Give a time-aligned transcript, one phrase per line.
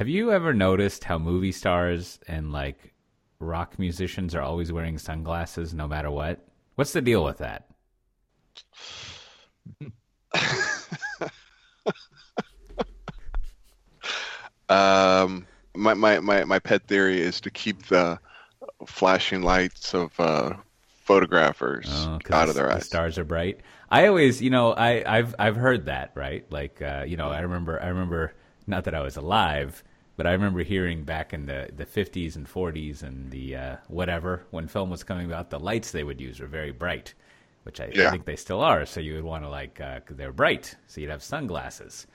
[0.00, 2.94] have you ever noticed how movie stars and like
[3.38, 6.42] rock musicians are always wearing sunglasses no matter what?
[6.76, 7.68] What's the deal with that?
[14.68, 18.18] um, my, my, my, my pet theory is to keep the
[18.86, 20.54] flashing lights of uh,
[21.02, 22.86] photographers Oh, out of the- their the eyes.
[22.86, 23.60] stars are bright.
[23.90, 26.46] I always, you know, I, I've I've heard that, right?
[26.52, 28.32] Like, uh, you know, I remember, I remember,
[28.68, 29.82] not that I was alive,
[30.20, 34.42] but I remember hearing back in the the fifties and forties and the uh, whatever
[34.50, 37.14] when film was coming out, the lights they would use were very bright,
[37.62, 38.10] which I, Yeah.
[38.10, 38.84] think they still are.
[38.84, 42.06] So you would want to like, uh, they're bright, so you'd have sunglasses,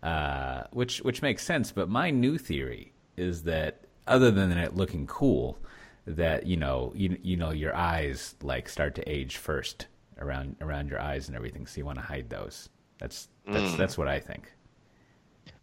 [0.00, 1.72] uh, which which makes sense.
[1.72, 5.58] But my new theory is that other than it looking cool,
[6.06, 10.88] that you know you you know your eyes like start to age first around around
[10.88, 12.68] your eyes and everything, so you want to hide those.
[13.00, 14.52] That's that's that's what I think.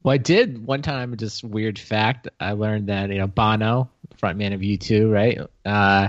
[0.07, 1.17] Well, I did one time.
[1.17, 2.29] Just weird fact.
[2.39, 3.89] I learned that you know Bono,
[4.23, 5.37] frontman of U2, right?
[5.65, 6.07] Uh,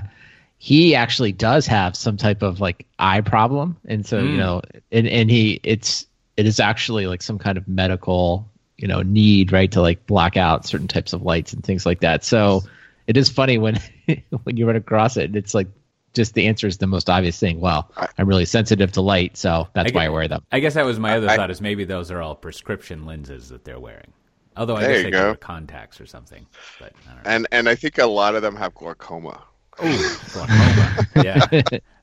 [0.57, 4.37] he actually does have some type of like eye problem, and so you Mm.
[4.37, 9.03] know, and and he it's it is actually like some kind of medical you know
[9.03, 12.23] need right to like block out certain types of lights and things like that.
[12.23, 12.63] So
[13.09, 13.81] it is funny when
[14.45, 15.67] when you run across it, and it's like
[16.15, 17.61] just the answer is the most obvious thing.
[17.61, 20.45] Well, I'm really sensitive to light, so that's I why I wear them.
[20.53, 23.49] I guess that was my other I- thought is maybe those are all prescription lenses
[23.51, 24.13] that they're wearing.
[24.57, 25.35] Although I There guess you they go.
[25.37, 26.45] contacts or something.
[26.81, 27.31] But I don't know.
[27.31, 29.43] And and I think a lot of them have glaucoma.
[29.77, 31.07] Glaucoma.
[31.17, 31.47] Yeah.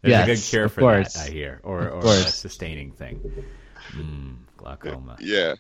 [0.02, 1.14] There's a good cure for course.
[1.14, 1.60] that, I hear.
[1.64, 3.20] Or or a sustaining thing.
[3.92, 5.18] Mm, glaucoma.
[5.20, 5.56] Yeah.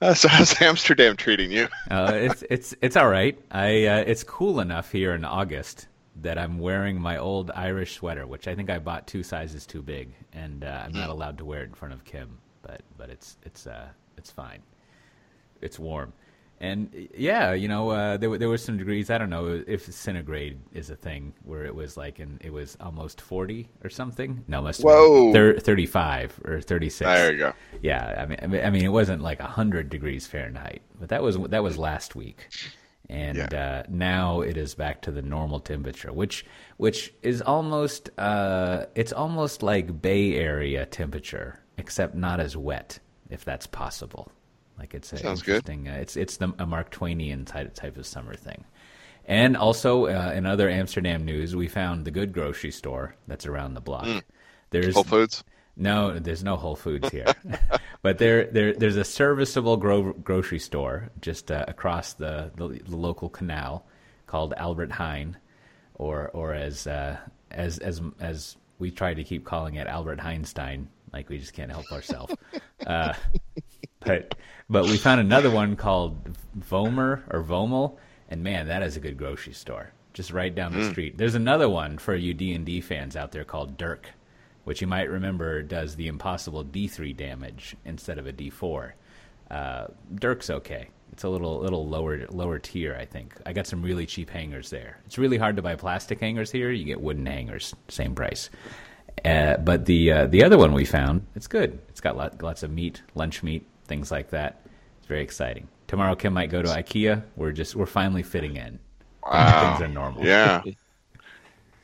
[0.00, 1.68] uh, so how's Amsterdam treating you?
[1.90, 3.38] Uh, it's it's it's all right.
[3.50, 5.86] I uh, it's cool enough here in August
[6.22, 9.82] that I'm wearing my old Irish sweater, which I think I bought two sizes too
[9.82, 12.38] big, and uh, I'm not allowed to wear it in front of Kim.
[12.62, 14.62] But but it's it's uh it's fine.
[15.60, 16.12] It's warm,
[16.60, 19.10] and yeah, you know uh, there were- there were some degrees.
[19.10, 22.76] I don't know if centigrade is a thing where it was like and it was
[22.80, 24.44] almost forty or something.
[24.48, 25.32] No, must Whoa.
[25.32, 27.08] thir- thirty five or thirty six.
[27.08, 27.52] There you go.
[27.82, 31.22] Yeah, I mean, I mean, I mean, it wasn't like hundred degrees Fahrenheit, but that
[31.22, 32.48] was that was last week,
[33.14, 36.44] and uh, now it is back to the normal temperature, which
[36.76, 42.98] which is almost uh, it's almost like Bay Area temperature, except not as wet,
[43.30, 44.30] if that's possible.
[44.78, 45.56] Like it's a Sounds good.
[45.68, 45.88] interesting.
[45.88, 48.64] Uh, it's it's the a Mark Twainian type type of summer thing.
[49.26, 53.72] And also, uh, in other Amsterdam news, we found the good grocery store that's around
[53.74, 54.06] the block.
[54.70, 54.94] There's Mm.
[54.94, 55.44] Whole Foods.
[55.76, 57.26] No, there's no Whole Foods here,
[58.02, 62.96] but there, there, there's a serviceable gro- grocery store just uh, across the, the the
[62.96, 63.84] local canal
[64.26, 65.34] called Albert Heijn,
[65.94, 67.16] or or as uh,
[67.50, 71.70] as as as we try to keep calling it Albert Heinstein, like we just can't
[71.70, 72.34] help ourselves.
[72.86, 73.14] uh,
[74.00, 74.34] but
[74.68, 77.96] but we found another one called Vomer or Vomel,
[78.28, 81.18] and man, that is a good grocery store, just right down the street.
[81.18, 84.10] There's another one for you D and D fans out there called Dirk,
[84.64, 88.92] which you might remember does the impossible D3 damage instead of a D4.
[89.50, 90.88] Uh, Dirk's okay.
[91.12, 93.34] It's a little little lower lower tier, I think.
[93.46, 94.98] I got some really cheap hangers there.
[95.06, 96.72] It's really hard to buy plastic hangers here.
[96.72, 98.50] You get wooden hangers, same price.
[99.24, 101.78] Uh, but the uh, the other one we found, it's good.
[101.88, 104.66] It's got lot, lots of meat, lunch meat, things like that.
[104.98, 105.68] It's very exciting.
[105.86, 107.22] Tomorrow, Kim might go to IKEA.
[107.36, 108.80] We're just we're finally fitting in.
[109.24, 109.76] Wow.
[109.76, 110.24] Things are normal.
[110.24, 110.62] Yeah.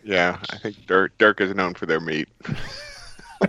[0.02, 2.28] Yeah, I think Dirk, Dirk is known for their meat.
[3.40, 3.48] Yeah.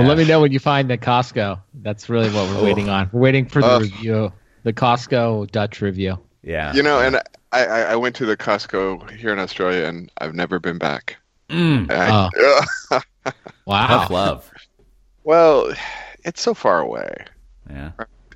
[0.00, 1.60] Well, let me know when you find the Costco.
[1.82, 3.08] That's really what we're waiting on.
[3.12, 3.82] We're waiting for the Ugh.
[3.82, 4.32] review,
[4.64, 6.18] the Costco Dutch review.
[6.42, 6.72] Yeah.
[6.74, 7.16] You know, and
[7.52, 11.16] I, I, I went to the Costco here in Australia, and I've never been back.
[11.48, 13.00] Mm, I-
[13.66, 13.86] Wow.
[13.86, 14.50] tough love.
[15.22, 15.72] well,
[16.24, 17.14] it's so far away,
[17.70, 17.92] Yeah.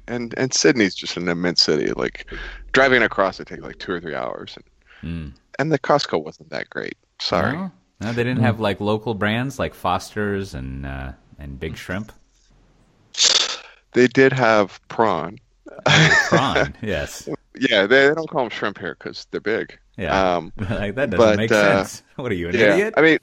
[0.06, 1.90] and and Sydney's just an immense city.
[1.92, 2.30] Like
[2.72, 4.64] driving across it takes like two or three hours, and,
[5.02, 5.32] Mm.
[5.58, 6.96] And the Costco wasn't that great.
[7.20, 7.52] Sorry.
[7.52, 7.70] No,
[8.00, 12.12] no, they didn't have like local brands like Foster's and uh, and Big Shrimp.
[13.92, 15.38] They did have prawn.
[16.28, 17.28] Prawn, yes,
[17.58, 19.78] Yeah, they, they don't call them shrimp here because they're big.
[19.96, 20.36] yeah.
[20.36, 22.02] Um, like that doesn't but, make uh, sense.
[22.16, 22.94] What are you, an yeah, idiot?
[22.96, 23.18] I mean,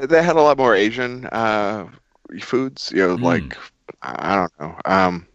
[0.00, 1.88] they had a lot more Asian uh,
[2.40, 2.92] foods.
[2.94, 3.22] You know, Mm.
[3.22, 3.56] like
[4.02, 5.26] I I don't know, um,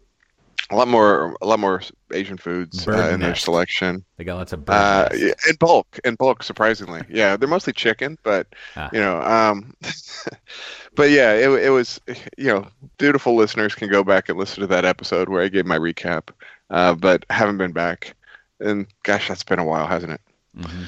[0.72, 1.82] a lot more, a lot more
[2.12, 4.04] Asian foods uh, in their selection.
[4.16, 7.02] They got lots of Uh, yeah, in bulk, in bulk, surprisingly.
[7.10, 8.46] Yeah, they're mostly chicken, but
[8.76, 8.90] Ah.
[8.92, 9.74] you know, um,
[10.94, 12.00] but yeah, it, it was,
[12.38, 12.66] you know,
[12.98, 16.30] beautiful listeners can go back and listen to that episode where I gave my recap.
[16.70, 18.14] Uh, but haven't been back,
[18.60, 20.20] and gosh, that's been a while, hasn't it?
[20.56, 20.84] hmm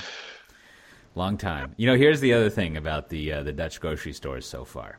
[1.17, 1.75] Long time.
[1.77, 4.99] You know, here's the other thing about the uh, the Dutch grocery stores so far.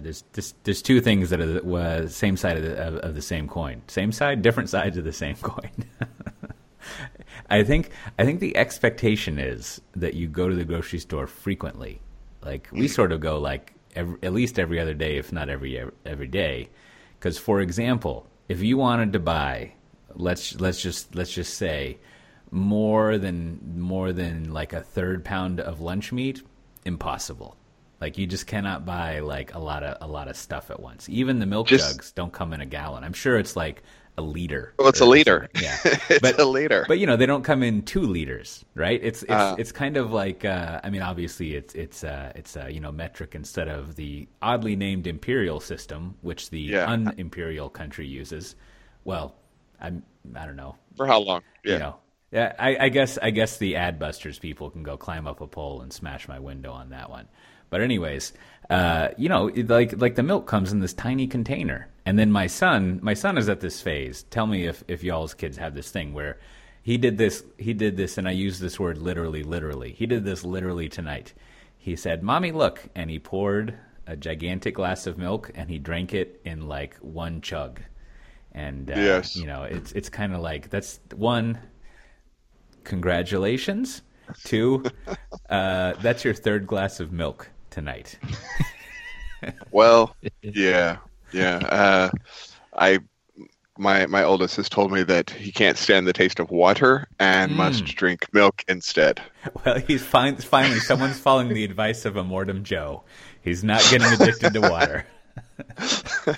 [0.00, 3.14] There's, there's there's two things that are the uh, same side of the, of, of
[3.14, 3.82] the same coin.
[3.86, 5.70] Same side, different sides of the same coin.
[7.50, 12.00] I think I think the expectation is that you go to the grocery store frequently.
[12.42, 15.82] Like we sort of go like every, at least every other day, if not every
[16.04, 16.70] every day.
[17.18, 19.72] Because for example, if you wanted to buy,
[20.14, 21.98] let's let's just let's just say
[22.50, 26.42] more than more than like a third pound of lunch meat,
[26.84, 27.56] impossible.
[28.04, 31.08] Like you just cannot buy like a lot of a lot of stuff at once.
[31.08, 33.02] Even the milk Just- jugs don't come in a gallon.
[33.02, 33.82] I'm sure it's like
[34.18, 34.74] a liter.
[34.78, 35.48] Well, it's a liter.
[35.58, 35.78] Yeah,
[36.10, 36.84] it's but a liter.
[36.86, 39.00] but you know they don't come in two liters, right?
[39.02, 39.56] It's it's Uh.
[39.58, 42.92] it's kind of like uh, I mean obviously it's it's uh, it's uh, you know
[42.92, 46.84] metric instead of the oddly named imperial system, which the Yeah.
[46.86, 48.54] unimperial country uses.
[49.04, 49.34] Well,
[49.80, 50.02] I'm
[50.36, 51.40] I don't know For how long?
[51.64, 51.72] Yeah.
[51.72, 51.96] you know.
[52.32, 55.80] Yeah, I, I guess I guess the Adbusters people can go climb up a pole
[55.82, 57.28] and smash my window on that one.
[57.74, 58.32] But anyways,
[58.70, 62.46] uh, you know, like like the milk comes in this tiny container, and then my
[62.46, 64.22] son, my son is at this phase.
[64.30, 66.38] Tell me if if y'all's kids have this thing where
[66.84, 69.90] he did this, he did this, and I use this word literally, literally.
[69.90, 71.34] He did this literally tonight.
[71.76, 76.14] He said, "Mommy, look," and he poured a gigantic glass of milk, and he drank
[76.14, 77.80] it in like one chug.
[78.52, 79.34] And uh, Yes.
[79.34, 81.58] you know, it's it's kind of like that's one
[82.84, 84.02] congratulations.
[84.44, 84.84] Two,
[85.50, 88.18] uh, that's your third glass of milk tonight.
[89.72, 90.96] Well, yeah,
[91.32, 91.58] yeah.
[91.70, 92.10] Uh,
[92.78, 93.00] I
[93.76, 97.50] my my oldest has told me that he can't stand the taste of water and
[97.50, 97.58] Hmm.
[97.58, 99.20] must drink milk instead.
[99.66, 103.02] Well, he's fin- finally someone's following the advice of a Mortem Joe.
[103.42, 105.04] He's not getting addicted to water.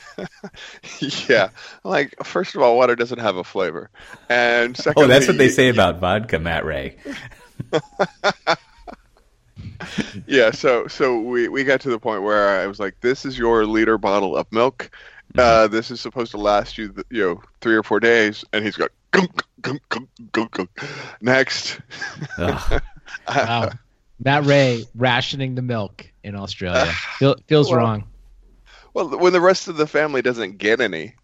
[1.28, 1.50] yeah,
[1.84, 3.88] like first of all, water doesn't have a flavor,
[4.28, 6.96] and secondly, Oh, that's what they say about vodka, Matt Ray.
[10.26, 13.38] Yeah, so so we we got to the point where I was like, "This is
[13.38, 14.90] your liter bottle of milk.
[15.34, 15.40] Mm-hmm.
[15.40, 18.76] Uh, this is supposed to last you, you know, three or four days." And he's
[18.76, 20.70] got gunk, gunk, gunk, gunk, gunk.
[21.20, 21.80] next.
[22.38, 22.82] Ugh.
[23.28, 23.70] Wow.
[24.24, 26.86] Matt Ray rationing the milk in Australia.
[27.18, 28.04] Feel, feels Well, wrong.
[28.94, 31.14] Well, when the rest of the family doesn't get any.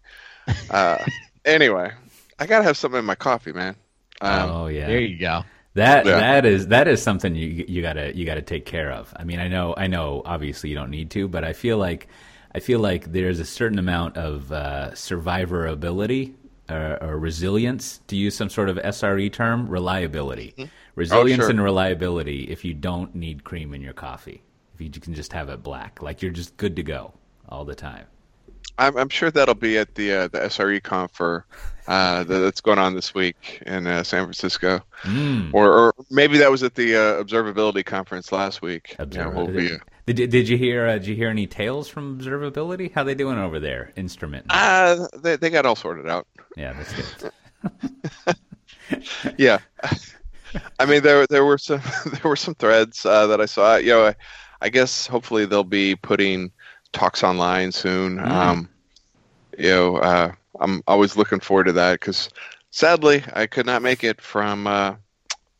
[0.69, 1.03] Uh,
[1.45, 1.91] anyway,
[2.39, 3.75] I gotta have something in my coffee, man.
[4.21, 5.43] Um, oh yeah, There you go.
[5.75, 6.19] That Yeah.
[6.19, 9.13] that is that is something you you gotta you gotta take care of.
[9.15, 12.07] I mean, I know I know obviously you don't need to, but I feel like
[12.53, 16.35] I feel like there's a certain amount of uh, survivability
[16.69, 20.53] or, or resilience, to use some sort of SRE term, reliability,
[20.95, 21.49] resilience sure.
[21.49, 22.43] and reliability.
[22.43, 24.41] If you don't need cream in your coffee,
[24.75, 27.13] if you can just have it black, like you're just good to go
[27.49, 28.05] all the time.
[28.77, 31.45] I'm, I'm sure that'll be at the uh, the SRE conf for,
[31.87, 35.53] uh, that's going on this week in uh, San Francisco, Mm.
[35.53, 38.95] or, or maybe that was at the uh, observability conference last week.
[39.11, 40.87] Yeah, we'll be, uh, did, did you hear?
[40.87, 42.93] Uh, did you hear any tales from observability?
[42.93, 43.91] How they doing over there?
[43.97, 44.45] Instrument.
[44.49, 46.25] uh, they they got all sorted out.
[46.55, 48.35] yeah, that's good.
[49.37, 49.59] Yeah,
[50.79, 53.77] I mean there there were some there were some threads uh, that I saw.
[53.77, 54.15] You know, I,
[54.61, 56.51] I guess hopefully they'll be putting
[56.91, 58.17] talks online soon.
[58.17, 58.27] Mm.
[58.29, 58.69] Um,
[59.57, 62.29] you know, uh, I'm always looking forward to that because
[62.71, 64.95] sadly I could not make it from uh,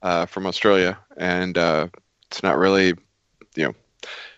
[0.02, 1.88] uh, from Australia, and uh,
[2.30, 2.94] it's not really,
[3.56, 3.74] you know,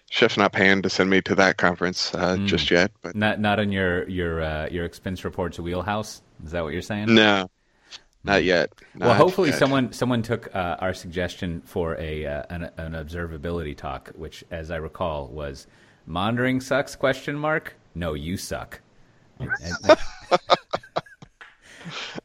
[0.09, 2.47] chef's not paying to send me to that conference uh, Mm.
[2.47, 2.91] just yet.
[3.01, 6.21] But Not not on your your uh, your expense reports wheelhouse.
[6.45, 7.13] Is that what you're saying?
[7.13, 7.49] no,
[8.23, 8.71] not yet.
[8.97, 9.59] Well, hopefully yet.
[9.59, 14.69] someone someone took uh, our suggestion for a uh, an, an observability talk, which, as
[14.71, 15.67] I recall, was
[16.05, 16.95] monitoring sucks?
[16.95, 17.75] Question mark.
[17.95, 18.81] No, you suck.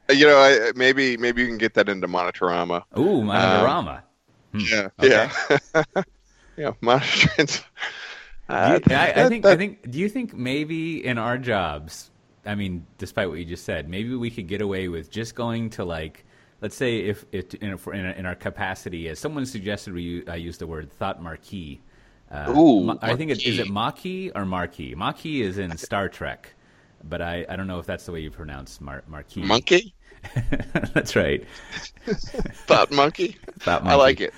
[0.08, 2.82] You know, I, maybe maybe you can get that into Monitorama.
[2.98, 4.02] Ooh, Monitorama.
[4.54, 5.28] Yeah, okay.
[5.74, 6.02] yeah,
[6.56, 6.72] yeah.
[6.80, 7.48] Monitoring.
[8.48, 9.44] Uh, you- I, I think.
[9.44, 9.88] that- I think.
[9.90, 12.10] Do you think maybe in our jobs?
[12.44, 15.70] I mean, despite what you just said, maybe we could get away with just going
[15.70, 16.24] to like,
[16.62, 20.56] let's say, if it in, in, in our capacity, as someone suggested, we I use
[20.58, 21.82] the word thought marquee.
[22.32, 24.30] Uh, Ooh, I think it is it marquee.
[24.30, 24.94] Maquis or Marquis.
[24.96, 26.54] Maquis is in Star Trek,
[27.04, 29.42] but I, I don't know if that's the way you pronounce Mar- Marquis.
[29.42, 29.94] monkey,
[30.94, 31.44] that's right.
[32.66, 33.36] thought monkey.
[33.60, 33.94] Thought monkey.
[33.94, 34.34] I like it.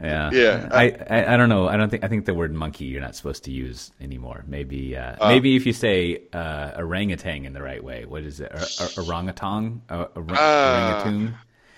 [0.00, 0.68] Yeah, Yeah.
[0.72, 1.68] I, I I don't know.
[1.68, 4.44] I don't think I think the word monkey you're not supposed to use anymore.
[4.46, 5.28] Maybe uh, Uh.
[5.28, 8.04] maybe if you say uh, orangutan in the right way.
[8.04, 8.52] What is it?
[8.52, 9.80] Or, or, orangutan?
[9.90, 11.34] Orang- Uh, orangutan?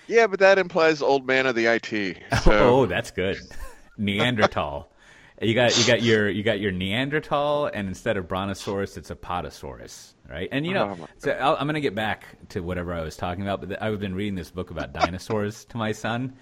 [0.07, 2.17] Yeah, but that implies old man of the IT.
[2.33, 3.37] Oh, So that's good.
[3.97, 4.91] Neanderthal.
[5.41, 10.13] You got you got your you got your Neanderthal, and instead of brontosaurus, it's apatosaurus,
[10.29, 10.49] right?
[10.51, 13.17] And you know, Oh, so I'll, I'm going to get back to whatever I was
[13.17, 13.67] talking about.
[13.67, 16.33] But I've been reading this book about dinosaurs to my son,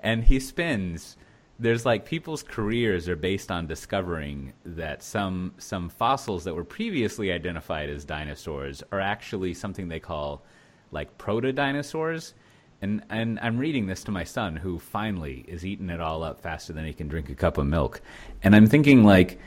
[0.00, 1.16] and he spends
[1.58, 7.32] there's like people's careers are based on discovering that some some fossils that were previously
[7.32, 10.44] identified as dinosaurs are actually something they call
[10.90, 12.34] like proto dinosaurs.
[12.82, 16.40] And and I'm reading this to my son who finally is eating it all up
[16.42, 18.02] faster than he can drink a cup of milk.
[18.42, 19.38] And I'm thinking like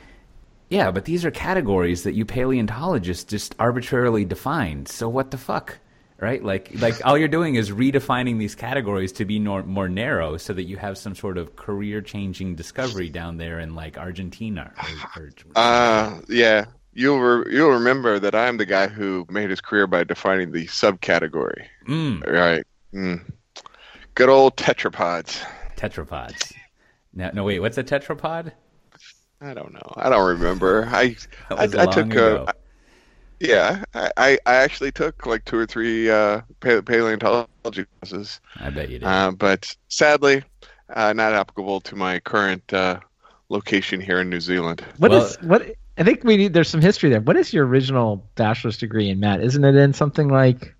[0.70, 4.88] yeah, but these are categories that you paleontologists just arbitrarily defined.
[4.88, 5.78] So what the fuck?
[6.20, 6.44] right?
[6.44, 10.52] Like like all you're doing is redefining these categories to be more, more narrow, so
[10.52, 14.72] that you have some sort of career changing discovery down there in like Argentina.
[15.16, 19.60] Or, or, uh, yeah, you'll re- you'll remember that I'm the guy who made his
[19.60, 21.66] career by defining the subcategory.
[21.88, 22.26] Mm.
[22.26, 22.64] Right.
[22.94, 23.32] Mm.
[24.14, 25.42] Good old tetrapods.
[25.76, 26.52] Tetrapods.
[27.14, 27.60] No, no, wait.
[27.60, 28.52] What's a tetrapod?
[29.40, 29.92] I don't know.
[29.96, 30.86] I don't remember.
[30.90, 31.16] I
[31.50, 32.52] I, I, took a,
[33.40, 38.40] yeah, I, I actually took like two or three uh, paleontology classes.
[38.56, 39.06] I bet you did.
[39.06, 40.42] Uh, but sadly,
[40.90, 43.00] uh, not applicable to my current uh,
[43.48, 44.84] location here in New Zealand.
[44.98, 45.74] What well, is, what?
[45.96, 46.52] I think we need.
[46.52, 47.20] There's some history there.
[47.22, 49.42] What is your original bachelor's degree in Matt?
[49.42, 50.74] Isn't it in something like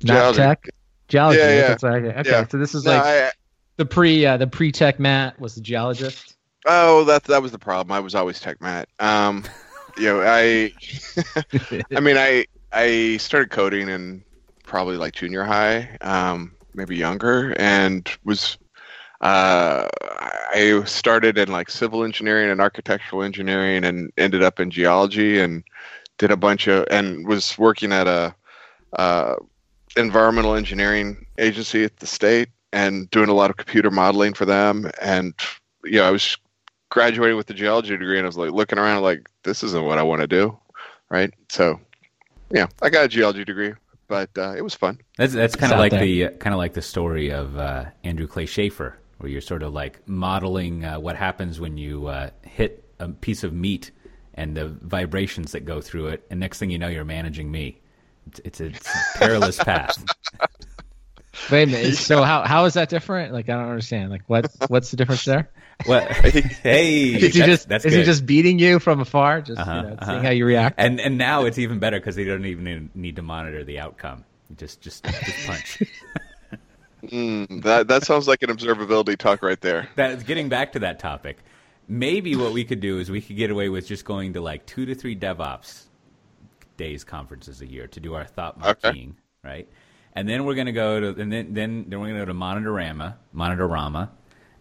[0.00, 0.38] geology?
[0.38, 0.68] Tech?
[1.06, 1.38] Geology.
[1.38, 1.76] Yeah, yeah.
[1.80, 2.18] okay.
[2.18, 2.30] okay.
[2.30, 2.46] Yeah.
[2.48, 3.30] So this is no, like I,
[3.76, 6.36] the pre uh, the pre tech Matt was the geologist.
[6.66, 7.92] Oh, that that was the problem.
[7.92, 8.88] I was always tech Matt.
[9.00, 9.44] Um,
[9.96, 10.72] you know, I,
[11.96, 14.24] I mean, I I started coding in
[14.64, 18.58] probably like junior high, um, maybe younger, and was
[19.22, 19.88] uh,
[20.54, 25.64] I started in like civil engineering and architectural engineering, and ended up in geology, and
[26.18, 28.34] did a bunch of and was working at a
[28.96, 29.34] uh,
[29.96, 34.88] environmental engineering agency at the state, and doing a lot of computer modeling for them,
[35.00, 35.34] and
[35.84, 36.36] you know, I was
[36.92, 39.98] graduating with the geology degree and I was like looking around like this isn't what
[39.98, 40.58] I want to do,
[41.08, 41.32] right?
[41.48, 41.80] So,
[42.50, 43.72] yeah, I got a geology degree,
[44.08, 45.00] but uh, it was fun.
[45.16, 46.00] That's that's kind of like there.
[46.00, 49.62] the uh, kind of like the story of uh, Andrew Clay Shafer, where you're sort
[49.62, 53.90] of like modeling uh, what happens when you uh, hit a piece of meat
[54.34, 57.80] and the vibrations that go through it, and next thing you know, you're managing me.
[58.26, 60.04] It's it's a, it's a perilous path.
[61.50, 61.94] Wait a minute.
[61.94, 63.32] So how how is that different?
[63.32, 64.10] Like I don't understand.
[64.10, 65.48] Like what what's the difference there?
[65.86, 66.06] Well,
[66.62, 69.82] hey, is he just that's is he just beating you from afar, just uh-huh, you
[69.82, 70.06] know, uh-huh.
[70.06, 70.76] seeing how you react?
[70.78, 74.24] And and now it's even better because he doesn't even need to monitor the outcome.
[74.56, 75.82] Just just just punch.
[77.04, 79.88] mm, that that sounds like an observability talk right there.
[79.96, 81.38] That's getting back to that topic.
[81.88, 84.66] Maybe what we could do is we could get away with just going to like
[84.66, 85.86] two to three DevOps
[86.76, 89.14] days conferences a year to do our thought marking, okay.
[89.44, 89.68] right?
[90.14, 93.14] And then we're gonna go to and then then then we're gonna go to Monitorama,
[93.34, 94.10] Monitorama,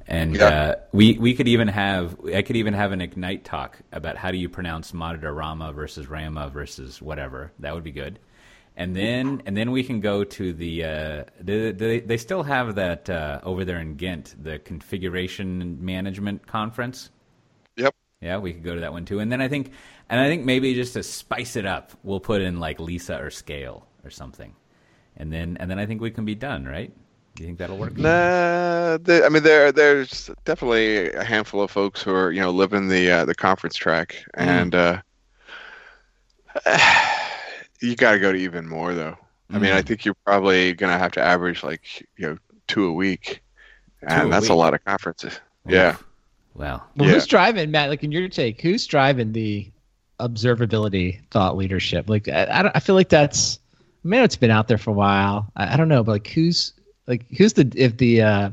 [0.08, 0.46] and yeah.
[0.46, 4.32] uh, we we could even have I could even have an ignite talk about how
[4.32, 7.52] do you pronounce monitor Rama versus Rama versus whatever.
[7.60, 8.20] That would be good.
[8.76, 12.76] And then and then we can go to the uh, they, they, they still have
[12.76, 17.10] that uh, over there in Ghent the configuration management conference.
[17.76, 17.94] Yep.
[18.22, 19.20] Yeah, we could go to that one too.
[19.20, 19.72] And then I think
[20.10, 23.30] and I think maybe just to spice it up, we'll put in like Lisa or
[23.30, 24.56] Scale or something.
[25.18, 26.94] And then and then I think we can be done, right?
[27.36, 27.98] Do you think that'll work?
[27.98, 32.88] Nah, I mean, there there's definitely a handful of folks who are you know living
[32.88, 34.46] the uh, the conference track, mm.
[34.46, 35.02] and uh,
[37.82, 39.18] you got to go to even more though.
[39.50, 39.56] Mm.
[39.56, 39.86] I mean, I mm.
[39.86, 43.42] think you're probably gonna have to average like you know two a week,
[44.02, 44.52] and a that's week.
[44.52, 45.40] a lot of conferences.
[45.68, 45.74] Oof.
[45.74, 45.96] Yeah.
[46.54, 46.84] Wow.
[46.98, 47.14] Well, yeah.
[47.14, 47.90] who's driving, Matt?
[47.90, 49.72] Like in your take, who's driving the
[50.20, 52.10] observability thought leadership?
[52.10, 53.60] Like I, I, I feel like that's.
[54.04, 55.52] I mean, it's been out there for a while.
[55.56, 56.74] I, I don't know, but like who's
[57.08, 58.50] like who's the if the uh,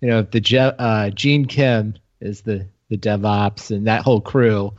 [0.00, 4.20] you know if the Je- uh, Gene Kim is the the DevOps and that whole
[4.20, 4.72] crew.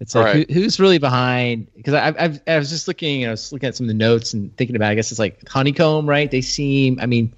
[0.00, 0.50] It's like right.
[0.50, 1.68] who, who's really behind?
[1.74, 4.34] Because I, I've, I was just looking, you know, looking at some of the notes
[4.34, 4.88] and thinking about.
[4.88, 4.90] It.
[4.90, 6.30] I guess it's like Honeycomb, right?
[6.30, 6.98] They seem.
[7.00, 7.32] I mean,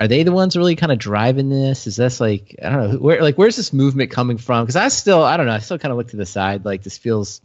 [0.00, 1.86] are they the ones really kind of driving this?
[1.86, 4.64] Is this like I don't know where like where's this movement coming from?
[4.64, 5.52] Because I still I don't know.
[5.52, 6.64] I still kind of look to the side.
[6.64, 7.40] Like this feels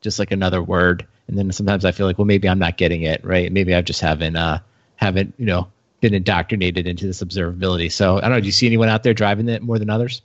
[0.00, 1.06] just like another word.
[1.28, 3.50] And then sometimes I feel like well maybe I'm not getting it right.
[3.50, 4.58] Maybe I just haven't uh
[4.96, 5.68] haven't you know
[6.04, 7.90] been indoctrinated into this observability.
[7.90, 8.40] So I don't know.
[8.40, 10.20] Do you see anyone out there driving it more than others?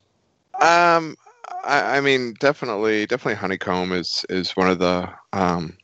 [0.55, 1.15] Um,
[1.63, 5.09] I, I mean, definitely, definitely, Honeycomb is is one of the.
[5.31, 5.77] Um,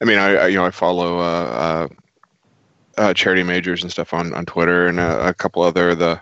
[0.00, 1.88] I mean, I, I you know I follow uh, uh,
[2.96, 6.18] uh, charity majors and stuff on on Twitter and a, a couple other the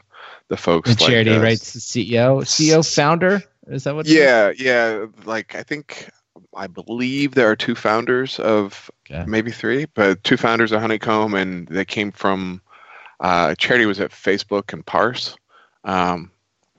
[0.48, 0.90] the folks.
[0.90, 1.58] The charity, like, uh, right?
[1.58, 3.40] CEO, CEO, founder.
[3.68, 4.06] Is that what?
[4.06, 5.06] Yeah, yeah.
[5.25, 6.10] Like I think
[6.56, 9.25] I believe there are two founders of okay.
[9.28, 12.62] maybe three, but two founders of Honeycomb, and they came from
[13.20, 15.37] uh, charity was at Facebook and Parse,
[15.85, 16.30] um,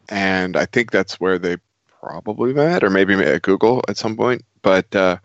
[0.10, 1.58] and I think that's where they
[2.02, 4.44] probably met, or maybe at Google at some point.
[4.62, 5.18] But uh,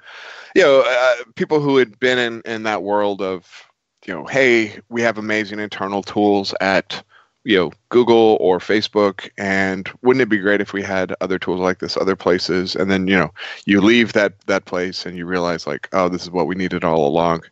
[0.54, 3.68] you know, uh, people who had been in in that world of
[4.06, 7.02] you know, hey, we have amazing internal tools at
[7.44, 11.60] you know Google or Facebook, and wouldn't it be great if we had other tools
[11.60, 12.74] like this other places?
[12.76, 13.32] And then you know
[13.64, 16.84] you leave that that place and you realize like, oh, this is what we needed
[16.84, 17.42] all along.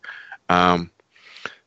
[0.48, 0.90] Um,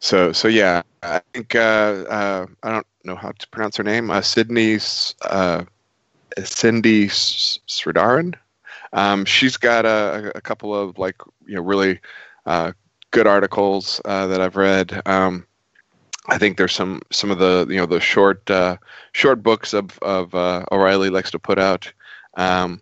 [0.04, 4.12] so so yeah, I think uh, uh, I don't know how to pronounce her name.
[4.12, 5.64] Uh, Sydney's uh,
[6.44, 8.36] Cindy Sridharan.
[8.92, 12.02] Um, she's got a, a, couple of like you know really
[13.12, 15.02] good articles that I've read.
[15.06, 15.48] Um,
[16.28, 18.76] I think there's some some of the you know the short uh,
[19.14, 21.92] short books of of uh, O'Reilly likes to put out.
[22.34, 22.82] Um,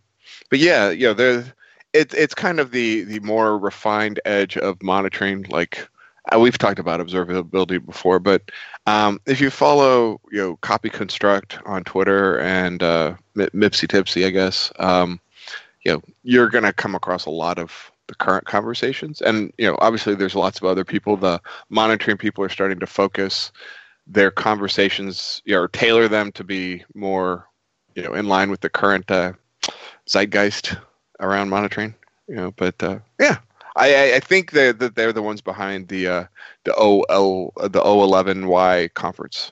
[0.49, 1.53] but yeah, you know, there
[1.93, 5.43] it's it's kind of the the more refined edge of monitoring.
[5.49, 5.87] Like
[6.33, 8.51] uh, we've talked about observability before, but
[8.85, 14.29] um, if you follow you know Copy Construct on Twitter and uh, Mipsy Tipsy, I
[14.29, 15.19] guess, um,
[15.83, 19.21] you know, you're gonna come across a lot of the current conversations.
[19.21, 21.17] And you know, obviously, there's lots of other people.
[21.17, 23.51] The monitoring people are starting to focus
[24.05, 27.47] their conversations, you know, or tailor them to be more,
[27.95, 29.33] you know, in line with the current uh,
[30.07, 30.77] zeitgeist
[31.19, 31.95] around monitoring.
[32.27, 33.37] You know, but uh, yeah,
[33.75, 36.25] I, I think that they're, they're the ones behind the uh,
[36.63, 39.51] the O the O eleven Y conference.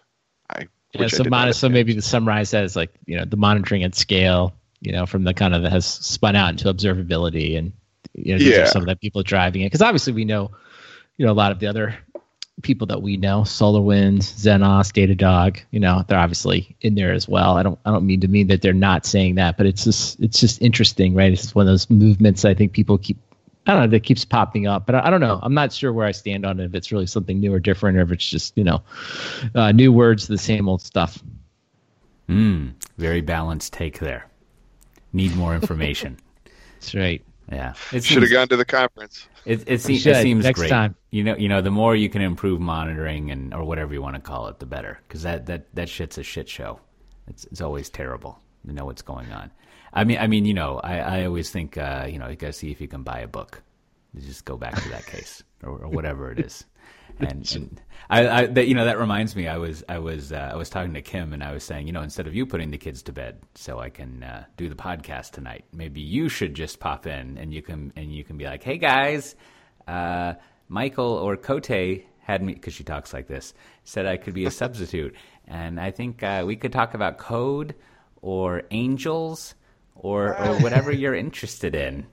[0.49, 3.83] I yeah, so, mon- so maybe to summarize that is like you know the monitoring
[3.83, 7.71] at scale, you know, from the kind of that has spun out into observability and
[8.13, 8.65] you know, yeah.
[8.65, 10.51] some of the people driving it because obviously we know,
[11.17, 11.97] you know, a lot of the other
[12.61, 17.57] people that we know, SolarWinds, Zenoss, Datadog, you know, they're obviously in there as well.
[17.57, 20.19] I don't I don't mean to mean that they're not saying that, but it's just
[20.19, 21.31] it's just interesting, right?
[21.31, 23.17] It's just one of those movements I think people keep
[23.69, 25.39] I don't know that keeps popping up, but I, I, don't know.
[25.43, 26.65] I'm not sure where I stand on it.
[26.65, 28.81] If it's really something new or different, or if it's just you know,
[29.53, 31.21] uh, new words, the same old stuff.
[32.27, 32.69] Hmm.
[32.97, 34.25] very balanced take there.
[35.13, 36.17] Need more information.
[36.79, 37.23] That's right.
[37.51, 39.27] Yeah, it should have gone to the conference.
[39.45, 40.69] It, it, it seems Next great.
[40.69, 40.95] Time.
[41.11, 44.15] You know, you know, the more you can improve monitoring and or whatever you want
[44.15, 44.99] to call it, the better.
[45.07, 46.79] Because that, that that shit's a shit show.
[47.27, 49.51] It's it's always terrible to know what's going on.
[49.93, 52.47] I mean, I mean, you know, I, I always think, uh, you know, you got
[52.47, 53.61] to see if you can buy a book.
[54.13, 56.65] You just go back to that case or, or whatever it is
[57.19, 59.47] and, and I, I that, you know that reminds me.
[59.47, 61.93] I was I was uh, I was talking to Kim and I was saying, you
[61.93, 64.75] know, instead of you putting the kids to bed so I can uh, do the
[64.75, 68.45] podcast tonight, maybe you should just pop in and you can and you can be
[68.45, 69.35] like, hey guys,
[69.87, 70.33] uh,
[70.67, 74.51] Michael or Cote had me because she talks like this said I could be a
[74.63, 75.15] substitute,
[75.47, 77.75] and I think uh, we could talk about code
[78.21, 79.55] or angels
[79.99, 82.05] or or whatever you're interested in.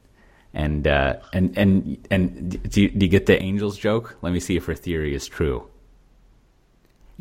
[0.55, 4.17] And uh, and and and do you, do you get the angels joke?
[4.23, 5.69] Let me see if her theory is true.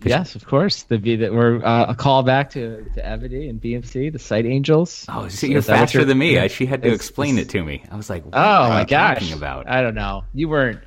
[0.04, 0.84] Yes, of course.
[0.84, 5.06] The that we're uh, a callback to to Evity and BMC, the site angels.
[5.08, 6.38] Oh, see, you're faster you're, than me.
[6.38, 7.82] I, she had to explain it to me.
[7.90, 10.26] I was like, "Oh my gosh!" About I don't know.
[10.34, 10.80] You weren't.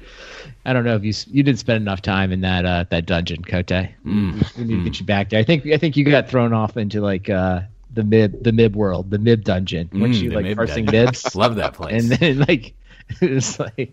[0.67, 3.45] I don't know if you you didn't spend enough time in that uh, that dungeon,
[3.45, 3.67] Cote.
[3.67, 4.57] Mm.
[4.57, 5.41] We, we need to get you back there.
[5.41, 7.61] I think I think you got thrown off into like uh,
[7.93, 9.89] the mib the mib world, the mib dungeon.
[9.93, 11.35] Weren't mm, you like parsing mibs?
[11.35, 12.03] Love that place.
[12.03, 12.75] And then like
[13.21, 13.93] it's like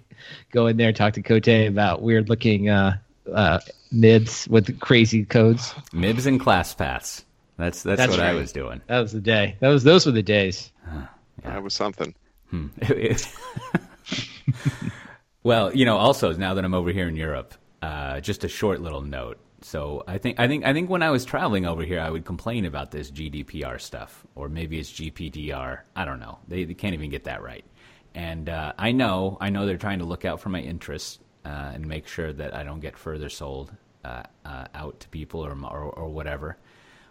[0.51, 2.97] go in there talk to Cote about weird looking uh,
[3.31, 3.59] uh,
[3.93, 5.73] mibs with crazy codes.
[5.93, 7.25] Mibs and class paths.
[7.57, 8.29] That's that's, that's what right.
[8.29, 8.81] I was doing.
[8.87, 9.55] That was the day.
[9.59, 10.71] That was those were the days.
[10.87, 11.07] yeah.
[11.43, 12.13] That was something.
[12.49, 12.67] Hmm.
[15.43, 18.81] well, you know, also now that I'm over here in Europe, uh, just a short
[18.81, 19.39] little note.
[19.65, 22.23] So I think I think I think when I was traveling over here, I would
[22.23, 25.79] complain about this GDPR stuff, or maybe it's GPDR.
[25.95, 26.37] I don't know.
[26.47, 27.65] They, they can't even get that right.
[28.13, 31.71] And uh, I know I know they're trying to look out for my interests uh,
[31.73, 33.73] and make sure that I don't get further sold
[34.03, 36.57] uh, uh out to people or, or or whatever.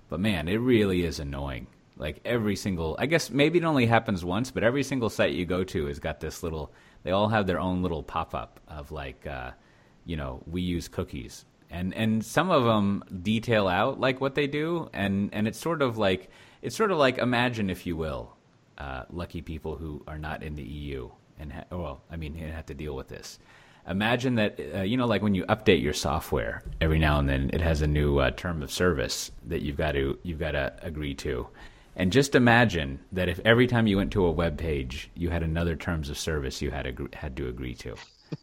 [0.08, 1.66] But man, it really is annoying.
[1.96, 5.44] Like every single, I guess maybe it only happens once, but every single site you
[5.44, 6.72] go to has got this little.
[7.02, 9.50] They all have their own little pop up of like, uh,
[10.04, 14.46] you know, we use cookies and and some of them detail out like what they
[14.46, 16.30] do, and and it's sort of like
[16.62, 18.36] it's sort of like imagine if you will,
[18.78, 22.66] uh, lucky people who are not in the EU and ha- well, I mean, have
[22.66, 23.40] to deal with this.
[23.88, 27.50] Imagine that uh, you know, like when you update your software every now and then,
[27.52, 30.72] it has a new uh, term of service that you've got to you've got to
[30.80, 31.48] agree to.
[31.96, 35.42] And just imagine that if every time you went to a web page, you had
[35.42, 37.96] another terms of service you had agree- had to agree to.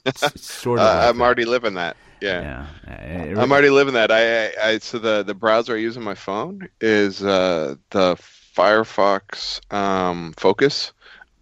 [0.15, 0.85] Sort of.
[0.85, 1.97] Uh, like I'm already living that.
[2.21, 3.23] Yeah, yeah.
[3.23, 3.41] Really...
[3.41, 4.11] I'm already living that.
[4.11, 8.15] I, I, I, so the the browser I use on my phone is uh, the
[8.15, 10.91] Firefox um, Focus,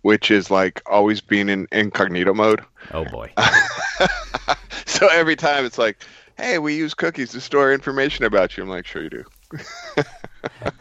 [0.02, 2.64] which is like always being in incognito mode.
[2.94, 3.32] Oh boy.
[4.86, 6.02] so every time it's like,
[6.38, 8.64] hey, we use cookies to store information about you.
[8.64, 9.24] I'm like, sure you do.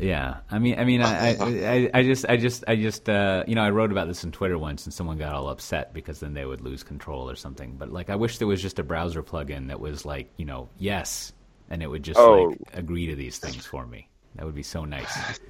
[0.00, 3.54] Yeah, I mean, I mean, I, I, I just, I just, I just, uh, you
[3.54, 6.34] know, I wrote about this on Twitter once, and someone got all upset because then
[6.34, 7.76] they would lose control or something.
[7.76, 10.68] But like, I wish there was just a browser plugin that was like, you know,
[10.78, 11.32] yes,
[11.70, 12.44] and it would just Oh.
[12.44, 14.08] like agree to these things for me.
[14.36, 15.40] That would be so nice.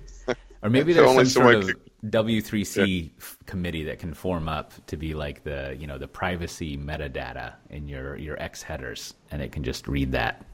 [0.61, 1.71] Or maybe there's some sort of
[2.05, 6.77] W3C f- committee that can form up to be like the you know the privacy
[6.77, 10.45] metadata in your your X headers, and it can just read that.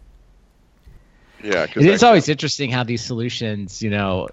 [1.42, 4.28] Yeah, 'cause It is always interesting how these solutions, you know,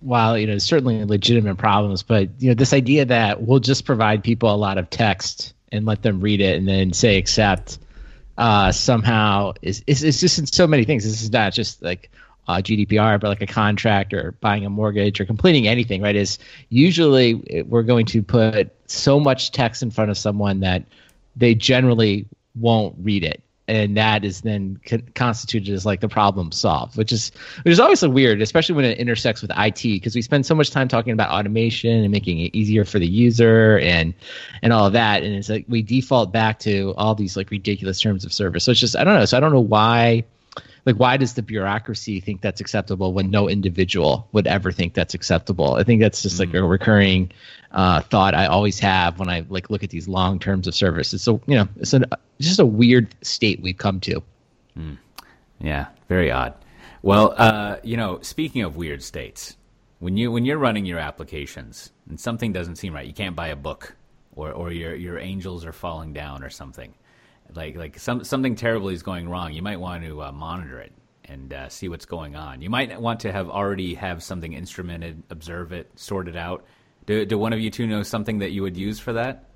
[0.00, 4.22] while you know certainly legitimate problems, but you know this idea that we'll just provide
[4.24, 7.78] people a lot of text and let them read it and then say accept
[8.38, 11.04] uh, somehow is is it's just in so many things.
[11.04, 12.10] This is not just like
[12.48, 16.16] uh, GDPR, but like a contract or buying a mortgage or completing anything, right?
[16.16, 16.38] Is
[16.70, 20.82] usually we're going to put so much text in front of someone that
[21.36, 26.50] they generally won't read it and that is then co- constituted as like the problem
[26.52, 30.22] solved which is which is always weird especially when it intersects with IT because we
[30.22, 34.14] spend so much time talking about automation and making it easier for the user and
[34.62, 35.22] and all of that.
[35.22, 38.64] And it's like we default back to all these like ridiculous terms of service.
[38.64, 39.24] So it's just I don't know.
[39.24, 40.24] So I don't know why
[40.84, 45.14] like why does the bureaucracy think that's acceptable when no individual would ever think that's
[45.14, 45.74] acceptable?
[45.74, 47.30] I think that's just like a recurring
[47.72, 51.14] uh, thought i always have when i like look at these long terms of service.
[51.14, 52.04] It's so you know it's an,
[52.40, 54.22] just a weird state we've come to.
[55.60, 56.54] Yeah, very odd.
[57.02, 59.56] Well, uh, you know, speaking of weird states,
[60.00, 63.48] when you when you're running your applications and something doesn't seem right, you can't buy
[63.48, 63.96] a book,
[64.34, 66.94] or or your your angels are falling down or something,
[67.54, 69.52] like like some something terrible is going wrong.
[69.52, 70.92] You might want to uh, monitor it
[71.24, 72.60] and uh, see what's going on.
[72.60, 76.64] You might want to have already have something instrumented, observe it, sort it out.
[77.06, 79.48] Do do one of you two know something that you would use for that?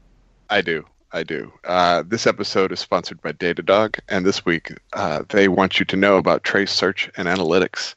[0.48, 0.84] I do.
[1.12, 1.52] I do.
[1.64, 5.96] Uh, this episode is sponsored by Datadog, and this week uh, they want you to
[5.96, 7.94] know about trace search and analytics.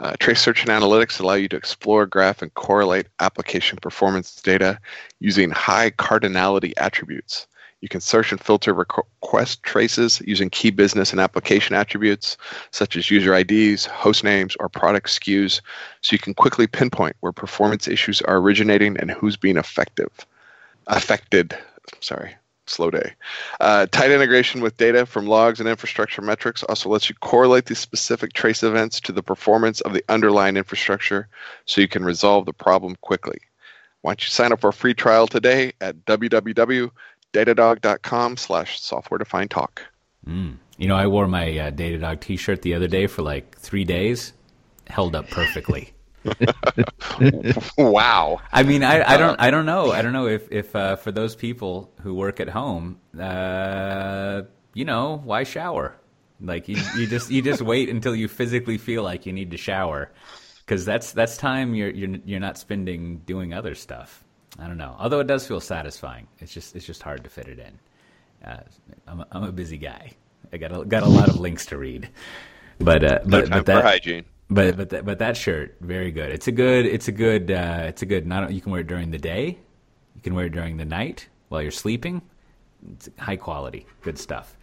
[0.00, 4.78] Uh, trace search and analytics allow you to explore, graph, and correlate application performance data
[5.18, 7.46] using high cardinality attributes.
[7.84, 12.38] You can search and filter request traces using key business and application attributes
[12.70, 15.60] such as user IDs, host names, or product SKUs,
[16.00, 20.08] so you can quickly pinpoint where performance issues are originating and who's being effective.
[20.86, 21.58] Affected.
[22.00, 22.34] Sorry,
[22.66, 23.12] slow day.
[23.60, 27.80] Uh, tight integration with data from logs and infrastructure metrics also lets you correlate these
[27.80, 31.28] specific trace events to the performance of the underlying infrastructure
[31.66, 33.36] so you can resolve the problem quickly.
[34.04, 36.04] Why don't you sign up for a free trial today at
[37.34, 39.82] www.datadog.com slash software defined talk.
[40.78, 44.32] You know, I wore my uh, Datadog T-shirt the other day for like three days,
[44.86, 45.92] held up perfectly.
[47.78, 48.40] wow.
[48.50, 51.12] I mean, I, I don't I don't know I don't know if if uh, for
[51.12, 54.42] those people who work at home, uh,
[54.72, 55.96] you know, why shower?
[56.40, 59.58] Like you, you just you just wait until you physically feel like you need to
[59.58, 60.10] shower,
[60.64, 64.23] because that's that's time you're you're you're not spending doing other stuff.
[64.58, 64.94] I don't know.
[64.98, 67.78] Although it does feel satisfying, it's just it's just hard to fit it in.
[68.48, 68.60] Uh,
[69.06, 70.12] I'm a, I'm a busy guy.
[70.52, 72.08] I got a, got a lot of links to read,
[72.78, 74.24] but uh, No but, but that, hygiene.
[74.50, 76.30] but but that, but that shirt, very good.
[76.30, 76.86] It's a good.
[76.86, 77.50] It's a good.
[77.50, 78.26] Uh, it's a good.
[78.26, 79.58] Not you can wear it during the day.
[80.14, 82.22] You can wear it during the night while you're sleeping.
[82.92, 84.56] It's high quality, good stuff,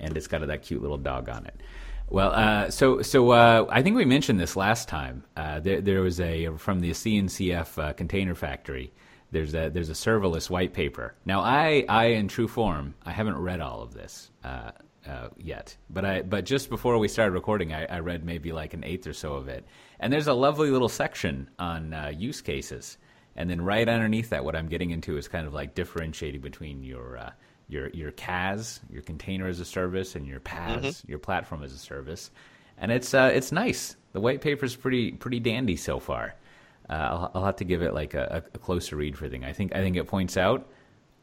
[0.00, 1.60] and it's got that cute little dog on it.
[2.08, 5.24] Well, uh, so so uh, I think we mentioned this last time.
[5.36, 8.92] Uh, there, there was a from the CNCF uh, Container Factory.
[9.36, 11.14] There's a there's a serverless white paper.
[11.26, 14.70] Now, I I in true form, I haven't read all of this uh,
[15.06, 18.72] uh, yet, but I but just before we started recording, I, I read maybe like
[18.72, 19.66] an eighth or so of it,
[20.00, 22.96] and there's a lovely little section on uh, use cases,
[23.36, 26.82] and then right underneath that, what I'm getting into is kind of like differentiating between
[26.82, 27.30] your uh,
[27.68, 31.78] your your CAS, your container as a service, and your PaaS, your platform as a
[31.78, 32.30] service,
[32.78, 33.96] and it's uh, it's nice.
[34.14, 36.36] The white paper's pretty pretty dandy so far.
[36.88, 39.44] Uh, I'll, I'll have to give it like a, a closer read for thing.
[39.44, 40.68] I think I think it points out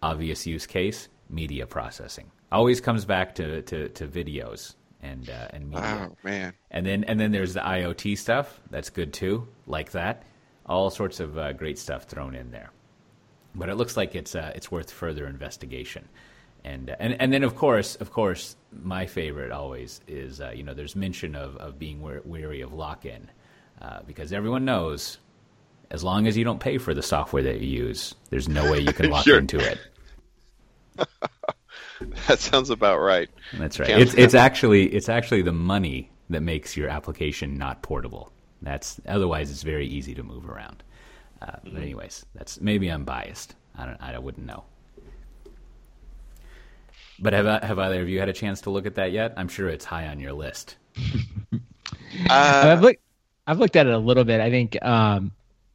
[0.02, 2.30] obvious use case media processing.
[2.52, 6.10] Always comes back to to, to videos and uh, and media.
[6.12, 6.54] Oh, man.
[6.72, 8.60] And then and then there's the IoT stuff.
[8.70, 9.48] That's good too.
[9.68, 10.24] Like that.
[10.66, 12.72] All sorts of uh, great stuff thrown in there.
[13.56, 16.08] But it looks like it's uh, it's worth further investigation.
[16.66, 20.64] And, uh, and and then of course of course my favorite always is uh, you
[20.64, 23.30] know there's mention of, of being we- weary of lock in
[23.82, 25.18] uh, because everyone knows
[25.92, 28.80] as long as you don't pay for the software that you use there's no way
[28.80, 29.38] you can lock Sure.
[29.40, 29.80] into it
[32.28, 33.30] That sounds about right.
[33.58, 33.88] That's right.
[33.88, 38.32] Can't- It's it's actually it's actually the money that makes your application not portable.
[38.62, 40.84] That's otherwise it's very easy to move around.
[41.42, 43.56] Uh, But anyways, that's maybe I'm biased.
[43.78, 44.66] I don't I wouldn't know.
[47.20, 49.34] But have have either of you had a chance to look at that yet?
[49.38, 50.76] I'm sure it's high on your list.
[52.30, 53.02] Uh, I've looked
[53.48, 54.40] I've looked at it a little bit.
[54.40, 55.32] I think um,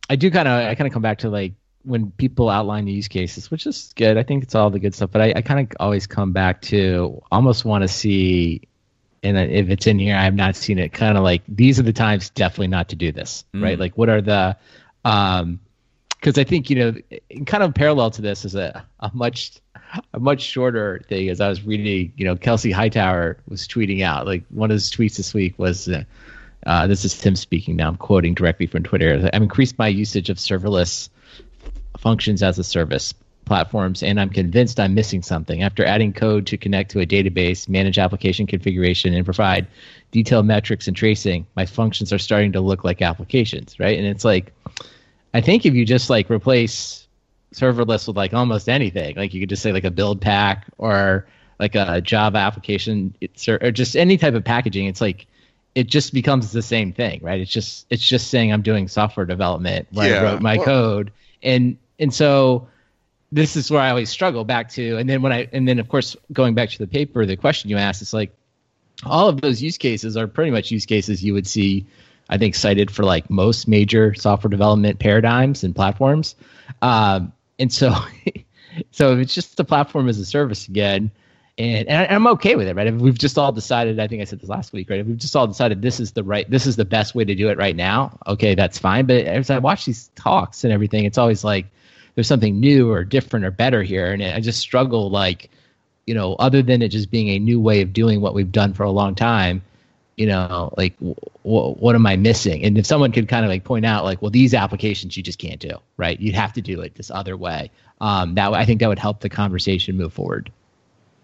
[0.08, 1.52] I do kind of I kind of come back to like
[1.84, 4.16] when people outline the use cases, which is good.
[4.16, 6.60] I think it's all the good stuff, but I, I kind of always come back
[6.62, 8.62] to almost want to see
[9.22, 10.92] and if it's in here, I have not seen it.
[10.92, 13.62] Kind of like these are the times definitely not to do this, mm.
[13.62, 13.78] right?
[13.78, 14.56] Like, what are the,
[15.04, 15.60] um,
[16.10, 19.52] because I think you know, kind of parallel to this is a, a much
[20.12, 21.28] a much shorter thing.
[21.28, 24.90] As I was reading, you know, Kelsey Hightower was tweeting out like one of his
[24.90, 25.88] tweets this week was.
[25.88, 26.04] Uh,
[26.68, 27.88] uh, this is Tim speaking now.
[27.88, 29.30] I'm quoting directly from Twitter.
[29.32, 31.08] I've increased my usage of serverless
[31.96, 33.14] functions as a service
[33.46, 35.62] platforms, and I'm convinced I'm missing something.
[35.62, 39.66] After adding code to connect to a database, manage application configuration, and provide
[40.10, 43.96] detailed metrics and tracing, my functions are starting to look like applications, right?
[43.98, 44.52] And it's like,
[45.32, 47.08] I think if you just like replace
[47.54, 51.26] serverless with like almost anything, like you could just say like a build pack or
[51.58, 53.14] like a Java application,
[53.48, 55.26] or just any type of packaging, it's like
[55.74, 57.40] it just becomes the same thing, right?
[57.40, 60.20] It's just it's just saying I'm doing software development where yeah.
[60.20, 62.68] I wrote my well, code, and and so
[63.30, 64.96] this is where I always struggle back to.
[64.96, 67.70] And then when I and then of course going back to the paper, the question
[67.70, 68.32] you asked is like
[69.04, 71.86] all of those use cases are pretty much use cases you would see,
[72.28, 76.34] I think, cited for like most major software development paradigms and platforms.
[76.82, 77.94] Um, and so,
[78.90, 81.10] so if it's just the platform as a service again,
[81.58, 82.86] and, and I'm okay with it, right?
[82.86, 85.00] If we've just all decided, I think I said this last week, right?
[85.00, 87.34] If we've just all decided this is the right, this is the best way to
[87.34, 89.06] do it right now, okay, that's fine.
[89.06, 91.66] But as I watch these talks and everything, it's always like
[92.14, 95.50] there's something new or different or better here, and I just struggle, like,
[96.06, 98.72] you know, other than it just being a new way of doing what we've done
[98.72, 99.60] for a long time,
[100.16, 102.64] you know, like, w- what am I missing?
[102.64, 105.38] And if someone could kind of like point out, like, well, these applications you just
[105.38, 106.18] can't do, right?
[106.18, 107.70] You'd have to do it this other way.
[108.00, 110.52] Um, that I think that would help the conversation move forward.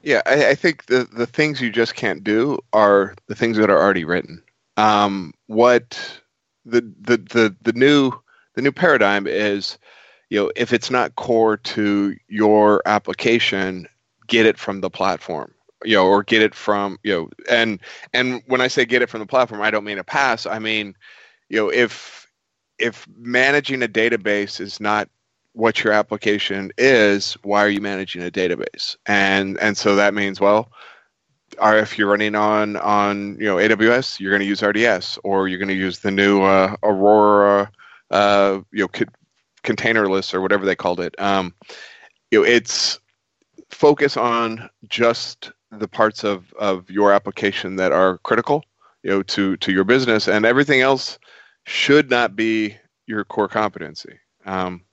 [0.04, 3.70] Yeah, I, I, think the the things you just can't do are the things that
[3.70, 4.42] are already written.
[4.76, 6.20] Um, what
[6.66, 8.12] the the the the new
[8.54, 9.78] the new paradigm is,
[10.28, 13.88] you know, if it's not core to your application,
[14.26, 17.80] get it from the platform, you know, or get it from you know, and
[18.12, 20.50] and when I say get it from the platform, I don't mean a PaaS.
[20.50, 20.94] I mean,
[21.48, 22.30] you know, if
[22.78, 25.08] if managing a database is not
[25.54, 28.96] what your application is, why are you managing a database?
[29.06, 30.70] And and so that means well,
[31.62, 35.58] if you're running on on you know AWS, you're going to use RDS or you're
[35.58, 37.70] going to use the new uh, Aurora
[38.10, 39.04] uh, you know co-
[39.62, 41.14] containerless or whatever they called it.
[41.20, 41.54] Um,
[42.30, 43.00] you know, it's
[43.70, 48.64] focus on just the parts of of your application that are critical,
[49.02, 51.18] you know, to to your business, and everything else
[51.66, 54.18] should not be your core competency.
[54.46, 54.83] Um,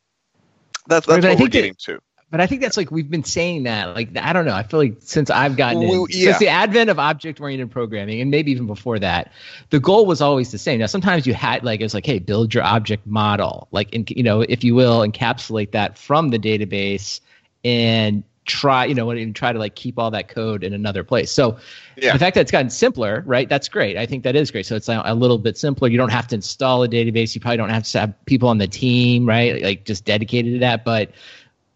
[0.88, 2.00] that's that's what we're getting to.
[2.32, 3.94] But I think that's like we've been saying that.
[3.94, 4.54] Like I don't know.
[4.54, 6.26] I feel like since I've gotten well, in, yeah.
[6.28, 9.34] since the advent of object-oriented programming, and maybe even before that,
[9.70, 10.80] the goal was always the same.
[10.80, 14.24] Now sometimes you had like it's like, hey, build your object model, like in, you
[14.24, 17.20] know, if you will, encapsulate that from the database
[17.66, 21.32] and try you know and try to like keep all that code in another place.
[21.32, 21.58] So
[21.96, 22.14] yeah.
[22.14, 23.98] the fact that it's gotten simpler right that's great.
[23.98, 24.66] I think that is great.
[24.66, 25.88] So it's a little bit simpler.
[25.88, 27.36] You don't have to install a database.
[27.36, 30.60] You probably don't have to have people on the team right like just dedicated to
[30.60, 30.84] that.
[30.84, 31.12] But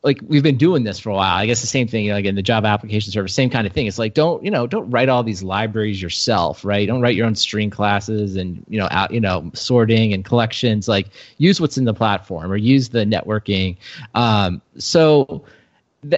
[0.02, 1.36] like we've been doing this for a while.
[1.36, 3.74] I guess the same thing you know, again the java application service same kind of
[3.74, 3.86] thing.
[3.86, 6.88] It's like don't you know don't write all these libraries yourself right?
[6.88, 10.88] Don't write your own string classes and you know out you know sorting and collections.
[10.88, 13.78] Like use what's in the platform or use the networking.
[14.16, 15.44] Um, so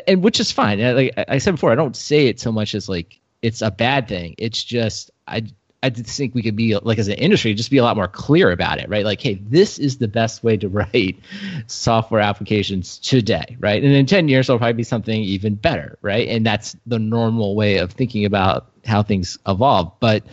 [0.07, 0.79] and which is fine.
[0.79, 4.07] Like I said before, I don't say it so much as like it's a bad
[4.07, 4.35] thing.
[4.37, 5.43] It's just I
[5.83, 8.07] I just think we could be like as an industry just be a lot more
[8.07, 9.05] clear about it, right?
[9.05, 11.19] Like, hey, this is the best way to write
[11.67, 13.83] software applications today, right?
[13.83, 16.27] And in ten years, it'll probably be something even better, right?
[16.27, 19.91] And that's the normal way of thinking about how things evolve.
[19.99, 20.23] But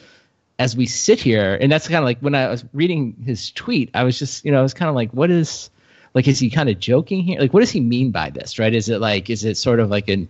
[0.58, 3.90] as we sit here, and that's kind of like when I was reading his tweet,
[3.92, 5.70] I was just, you know, I was kind of like, what is
[6.14, 7.40] like is he kind of joking here?
[7.40, 8.72] Like what does he mean by this right?
[8.72, 10.28] Is it like is it sort of like an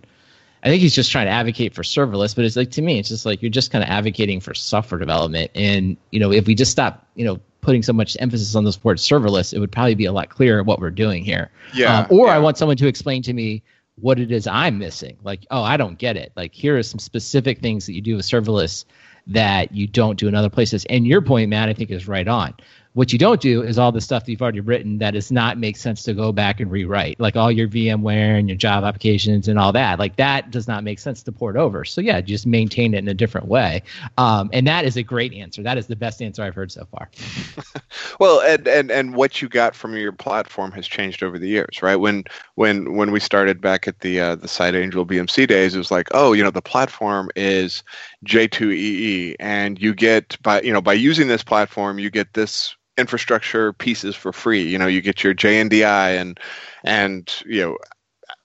[0.63, 3.09] i think he's just trying to advocate for serverless but it's like to me it's
[3.09, 5.51] just like you're just kind of advocating for software development.
[5.55, 8.83] And you know if we just stop you know putting so much emphasis on this
[8.83, 11.51] word serverless it would probably be a lot clearer what we're doing here.
[11.73, 12.35] Yeah um, or yeah.
[12.35, 13.63] i want someone to explain to me
[13.97, 15.17] what it is i'm missing.
[15.23, 16.31] Like oh i don't get it.
[16.35, 18.85] Like here are some specific things that you do with serverless
[19.27, 20.85] that you don't do in other places.
[20.85, 22.55] And your point matt i think is right on
[22.95, 25.57] what you don't do is all the stuff that you've already written that does not
[25.57, 29.49] make sense to go back and rewrite, like all your VMware and your Java applications
[29.49, 29.99] and all that.
[29.99, 31.83] Like that does not make sense to port over.
[31.83, 33.83] So yeah, just maintain it in a different way.
[34.17, 35.61] Um, and that is a great answer.
[35.61, 37.09] That is the best answer I've heard so far.
[38.21, 41.81] well, and, and and what you got from your platform has changed over the years,
[41.81, 41.97] right?
[41.97, 42.23] When
[42.55, 46.07] when when we started back at the uh, the SiteAngel BMC days, it was like,
[46.13, 47.83] oh, you know, the platform is
[48.25, 53.73] J2EE, and you get by you know by using this platform, you get this infrastructure
[53.73, 54.63] pieces for free.
[54.63, 56.39] You know, you get your JNDI and
[56.83, 57.77] and you know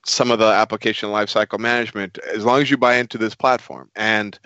[0.05, 3.89] some of the application lifecycle management as long as you buy into this platform.
[3.95, 4.39] And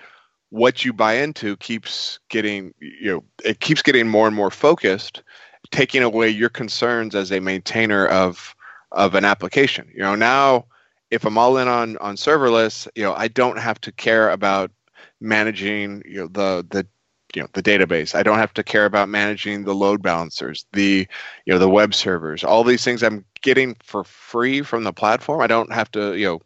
[0.50, 5.24] what you buy into keeps getting you know it keeps getting more and more focused
[5.72, 8.56] taking away your concerns as a maintainer of
[8.91, 10.63] of an application you know now
[11.12, 14.72] if i'm all in on on serverless you know i don't have to care about
[15.20, 16.88] managing you know the the
[17.36, 21.08] you know the database i don't have to care about managing the load balancers the
[21.45, 25.41] you know the web servers all these things i'm getting for free from the platform
[25.41, 26.41] i don't have to you know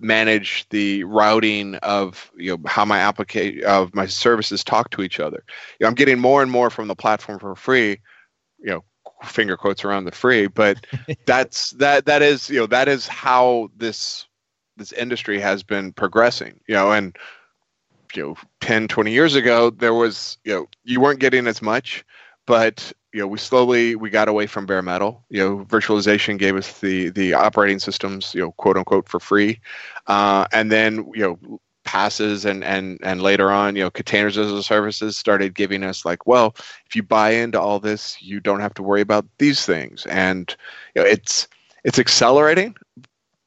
[0.00, 5.20] manage the routing of you know how my application of my services talk to each
[5.20, 5.42] other.
[5.78, 8.00] You know, I'm getting more and more from the platform for free.
[8.58, 8.84] You know,
[9.24, 10.86] finger quotes around the free, but
[11.26, 14.26] that's that that is you know that is how this
[14.76, 16.60] this industry has been progressing.
[16.68, 17.16] You know, and
[18.16, 22.04] you know 10 20 years ago there was you know you weren't getting as much
[22.46, 25.24] but you know we slowly we got away from bare metal.
[25.30, 29.60] You know virtualization gave us the the operating systems you know quote unquote for free.
[30.06, 34.52] Uh, and then you know PaaSes and and and later on you know containers as
[34.52, 36.54] a services started giving us like well
[36.86, 40.06] if you buy into all this you don't have to worry about these things.
[40.06, 40.54] And
[40.94, 41.48] you know it's
[41.84, 42.74] it's accelerating.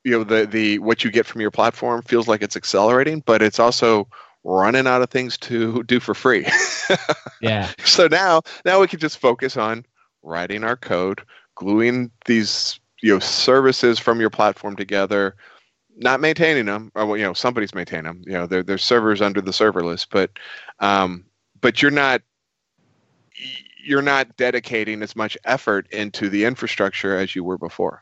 [0.04, 3.41] You know the the what you get from your platform feels like it's accelerating but
[3.41, 4.08] it's also
[4.43, 6.47] running out of things to do for free.
[7.41, 7.71] yeah.
[7.86, 9.86] So now now we can just focus on
[10.23, 11.21] writing our code,
[11.56, 15.36] gluing these you know services from your platform together,
[15.97, 16.91] not maintaining them.
[16.95, 18.21] Or well, you know somebody's maintaining them.
[18.25, 20.32] You know they're they're servers under the serverless, but
[20.80, 21.25] um,
[21.60, 22.21] but you're not
[23.84, 28.01] you're not dedicating as much effort into the infrastructure as you were before.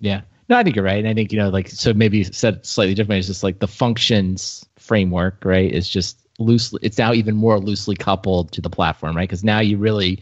[0.00, 0.22] Yeah.
[0.48, 0.98] No, I think you're right.
[0.98, 3.68] And I think, you know, like, so maybe said slightly differently, it's just like the
[3.68, 9.16] functions framework, right, is just loosely it's now even more loosely coupled to the platform
[9.16, 9.28] right?
[9.28, 10.20] Because now you really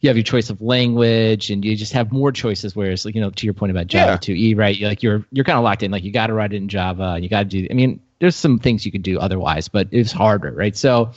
[0.00, 3.20] you have your choice of language and you just have more choices whereas like you
[3.20, 4.16] know to your point about java yeah.
[4.36, 4.76] 2e right?
[4.76, 5.90] You're like you're you're kind of locked in.
[5.90, 8.00] Like you got to write it in java and you got to do i mean
[8.18, 10.76] there's some things you could do otherwise but it's harder right?
[10.76, 11.10] So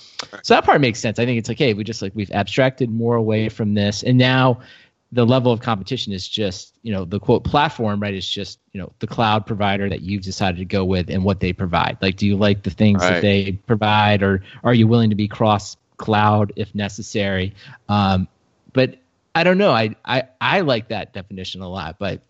[0.44, 1.20] so that part makes sense.
[1.20, 4.04] I think it's like hey we just like we've abstracted more away from this.
[4.04, 4.62] And now
[5.12, 8.80] the level of competition is just you know the quote platform right is just you
[8.80, 11.98] know the cloud provider that you've decided to go with and what they provide.
[12.02, 13.16] Like do you like the things right.
[13.16, 17.56] that they provide or are you willing to be cross cloud if necessary?
[17.88, 18.28] Um,
[18.74, 18.98] but
[19.36, 19.72] i don't know.
[19.72, 22.22] I, I i like that definition a lot but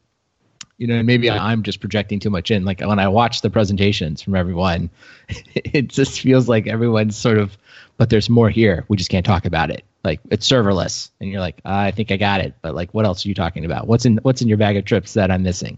[0.78, 2.64] you know maybe i'm just projecting too much in.
[2.64, 4.90] Like when i watch the presentations from everyone
[5.56, 7.58] it just feels like everyone's sort of
[7.98, 8.86] but there's more here.
[8.88, 11.10] We just can't talk about it like it's serverless.
[11.20, 12.54] And you're like i think i got it.
[12.62, 13.88] But like what else are you talking about?
[13.88, 15.78] What's in what's in your bag of trips that i'm missing?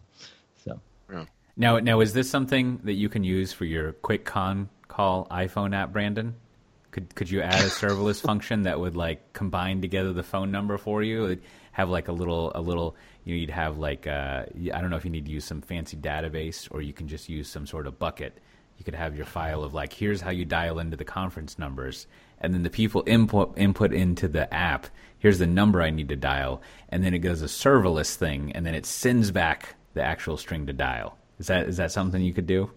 [0.64, 0.80] So.
[1.12, 1.26] Yeah.
[1.58, 5.76] now now is this something that you can use for your quick con call iphone
[5.76, 6.36] app brandon?
[6.92, 10.78] Could could you add a serverless function that would like combine together the phone number
[10.78, 11.26] for you?
[11.26, 14.90] It'd have like a little a little you know, you'd have like uh, i don't
[14.90, 17.66] know if you need to use some fancy database or you can just use some
[17.66, 18.38] sort of bucket.
[18.78, 22.08] You could have your file of like here's how you dial into the conference numbers
[22.42, 24.88] and then the people input input into the app
[25.20, 28.66] here's the number i need to dial and then it goes a serverless thing and
[28.66, 31.18] then it sends back the actual string to dial.
[31.40, 32.70] Is that is that something you could do?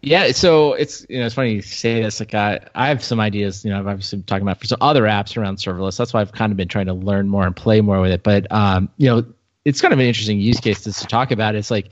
[0.00, 3.18] Yeah so it's you know it's funny you say this like i i have some
[3.18, 6.14] ideas you know i've obviously been talking about for some other apps around serverless that's
[6.14, 8.50] why i've kind of been trying to learn more and play more with it but
[8.52, 9.24] um you know
[9.68, 11.54] it's kind of an interesting use case to, talk about.
[11.54, 11.90] It's like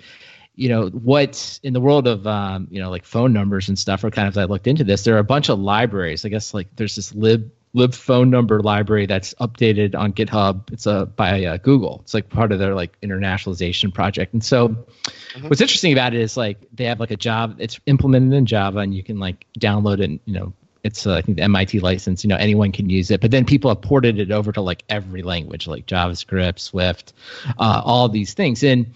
[0.57, 4.03] you know what in the world of um, you know like phone numbers and stuff
[4.03, 6.25] or kind of as i looked into this there are a bunch of libraries.
[6.25, 10.73] I guess like there's this lib lib phone number library that's updated on github.
[10.73, 12.01] It's a uh, by uh, google.
[12.03, 14.33] It's like part of their like internationalization project.
[14.33, 15.49] And so mm-hmm.
[15.49, 18.79] what's interesting about it is like they have like a java it's implemented in java
[18.79, 20.53] and you can like download it and you know
[20.85, 23.21] it's uh, i think the mit license you know anyone can use it.
[23.21, 27.13] But then people have ported it over to like every language like javascript swift
[27.59, 28.65] uh, all these things.
[28.65, 28.87] And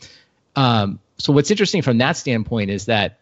[0.57, 3.21] um, so what's interesting from that standpoint is that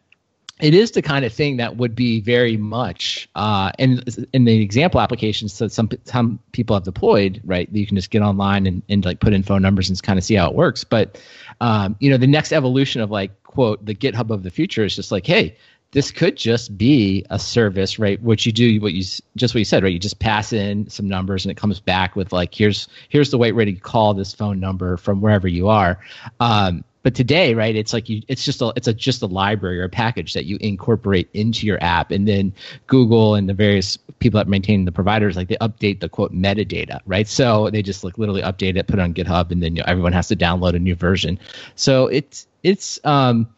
[0.60, 4.60] it is the kind of thing that would be very much uh, and in the
[4.60, 7.72] example applications that some some people have deployed right?
[7.72, 10.18] That you can just get online and, and like put in phone numbers and kind
[10.18, 10.84] of see how it works.
[10.84, 11.20] But
[11.60, 14.96] um, you know the next evolution of like quote the github of the future is
[14.96, 15.56] just like hey
[15.92, 18.20] this could just be a service right?
[18.20, 19.04] What you do what you
[19.36, 19.92] just what you said right?
[19.92, 23.38] You just pass in some numbers and it comes back with like here's here's the
[23.38, 26.00] way ready to call this phone number from wherever you are.
[26.40, 29.80] Um, but today right it's like you it's just a it's a just a library
[29.80, 32.10] or a package that you incorporate into your app.
[32.10, 32.52] And then
[32.86, 37.00] google and the various people that maintain the providers like they update the quote metadata
[37.06, 37.26] right?
[37.26, 39.86] So they just like literally update it put it on github and then you know,
[39.88, 41.40] everyone has to download a new version.
[41.76, 43.48] So it's it's um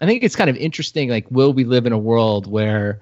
[0.00, 2.98] i think it's kind of interesting like will we live in a world where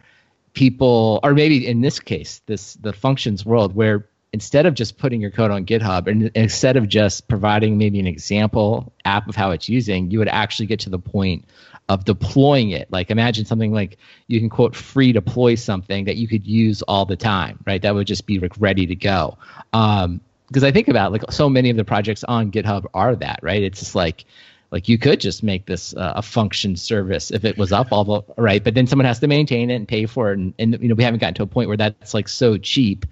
[0.55, 5.21] people or maybe in this case this the functions world where instead of just putting
[5.21, 9.53] your code on GitHub and instead of just providing maybe an example app of how
[9.53, 11.45] it's using, you would actually get to the point
[11.89, 12.91] of deploying it.
[12.91, 17.05] Like imagine something like you can quote free deploy something that you could use all
[17.05, 17.81] the time, right?
[17.81, 19.39] That would just be like ready to go.
[19.73, 23.39] Um, because I think about like so many of the projects on GitHub are that,
[23.41, 23.63] right?
[23.63, 24.25] It's just like
[24.73, 28.05] like you could just make this uh, a function service if it was up all
[28.05, 30.77] the right, but then someone has to maintain it and pay for it, and, and
[30.83, 33.07] you know we haven't gotten to a point where that's like so cheap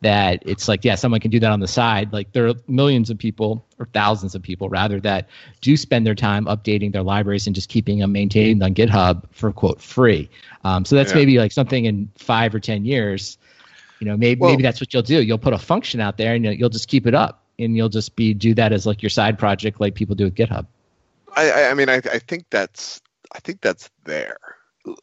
[0.00, 3.10] that it's like yeah someone can do that on the side like there are millions
[3.10, 5.28] of people or thousands of people rather that
[5.60, 9.52] do spend their time updating their libraries and just keeping them maintained on github for
[9.52, 10.28] quote free
[10.64, 11.16] um, so that's yeah.
[11.16, 13.38] maybe like something in five or ten years
[13.98, 16.34] you know maybe well, maybe that's what you'll do you'll put a function out there
[16.34, 19.02] and you'll, you'll just keep it up and you'll just be do that as like
[19.02, 20.66] your side project like people do with github
[21.38, 23.00] I, I mean, I, I think that's
[23.32, 24.36] I think that's there.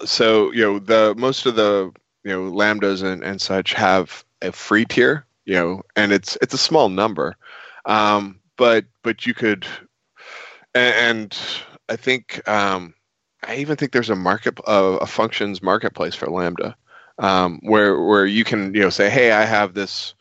[0.03, 1.91] So you know, the most of the
[2.23, 6.53] you know lambdas and, and such have a free tier, you know, and it's it's
[6.53, 7.35] a small number,
[7.85, 9.65] um, but but you could,
[10.73, 11.37] and, and
[11.89, 12.93] I think um,
[13.43, 16.75] I even think there's a market uh, a functions marketplace for lambda,
[17.19, 20.13] um, where where you can you know say, hey, I have this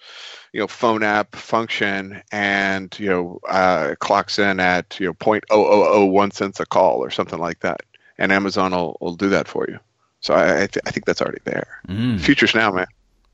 [0.52, 5.44] you know phone app function and you know uh, clocks in at you know point
[5.50, 7.82] oh oh oh one cents a call or something like that,
[8.18, 9.78] and Amazon will, will do that for you.
[10.20, 11.80] So I I, th- I think that's already there.
[11.88, 12.20] Mm.
[12.20, 12.86] Futures now, man.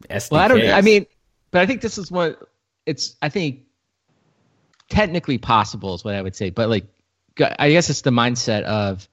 [0.09, 0.31] SDKs.
[0.31, 0.71] Well, I don't.
[0.71, 1.07] I mean,
[1.51, 2.39] but I think this is what
[2.87, 3.17] it's.
[3.23, 3.63] I think
[4.89, 6.87] technically possible is what I would say, but like
[7.59, 9.09] I guess it's the mindset of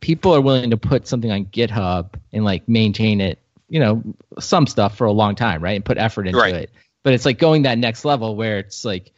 [0.00, 4.02] people are willing to put something on GitHub and like maintain it, you know,
[4.38, 5.74] some stuff for a long time, right?
[5.74, 6.54] And put effort into right.
[6.54, 6.70] it
[7.06, 9.12] but it's like going that next level where it's like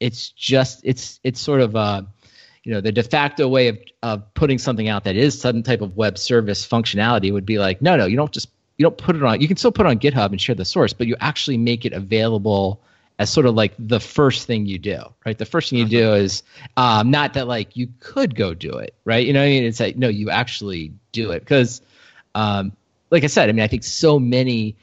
[0.00, 2.02] it's just it's it's sort of uh
[2.64, 5.80] you know the de facto way of of putting something out that is some type
[5.80, 8.48] of web service functionality would be like no no you don't just
[8.78, 10.64] you don't put it on you can still put it on github and share the
[10.64, 12.80] source but you actually make it available
[13.18, 15.36] as sort of like the first thing you do right?
[15.36, 16.42] The first thing you do is
[16.76, 19.26] um, not that like you could go do it right?
[19.26, 19.64] You know what I mean?
[19.64, 21.40] It's like no you actually do it.
[21.40, 21.82] Because
[22.34, 22.72] um,
[23.10, 24.76] like i said i mean i think so many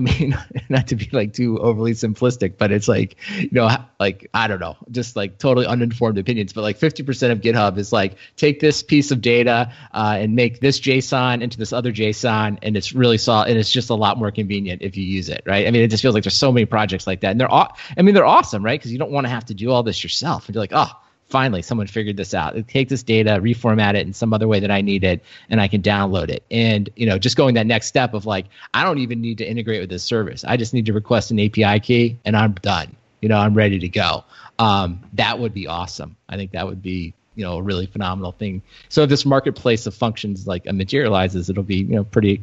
[0.00, 0.38] I mean,
[0.70, 4.60] not to be like too overly simplistic, but it's like, you know, like, I don't
[4.60, 8.82] know, just like totally uninformed opinions, but like 50% of GitHub is like, take this
[8.82, 12.58] piece of data uh, and make this JSON into this other JSON.
[12.62, 15.42] And it's really saw, and it's just a lot more convenient if you use it,
[15.44, 15.66] right?
[15.66, 17.32] I mean, it just feels like there's so many projects like that.
[17.32, 18.80] And they're, all, I mean, they're awesome, right?
[18.80, 20.46] Because you don't want to have to do all this yourself.
[20.46, 20.90] And you're like, oh,
[21.30, 22.56] finally someone figured this out.
[22.68, 25.68] Take this data reformat it in some other way that i need it and i
[25.68, 26.44] can download it.
[26.50, 29.44] And you know just going that next step of like i don't even need to
[29.44, 30.44] integrate with this service.
[30.44, 32.96] I just need to request an api key and i'm done.
[33.20, 34.24] You know i'm ready to go.
[34.58, 36.16] Um, that would be awesome.
[36.28, 38.62] I think that would be you know a really phenomenal thing.
[38.88, 42.42] So if this marketplace of functions like materializes it'll be you know pretty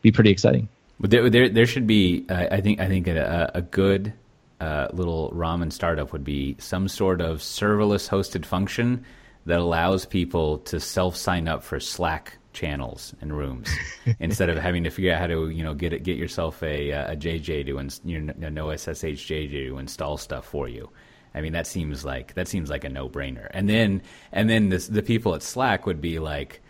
[0.00, 0.68] be pretty exciting.
[1.00, 4.12] But there, there, there should be, uh, I think, I think a, a good
[4.60, 9.04] uh, little ramen startup would be some sort of serverless hosted function
[9.46, 13.68] that allows people to self sign up for Slack channels and rooms
[14.18, 16.90] instead of having to figure out how to you know get it, get yourself a
[16.90, 20.90] a JJ to ins- you know, no SSH JJ to install stuff for you.
[21.34, 23.48] I mean that seems like that seems like a no brainer.
[23.52, 24.02] And then
[24.32, 26.60] and then this, the people at Slack would be like,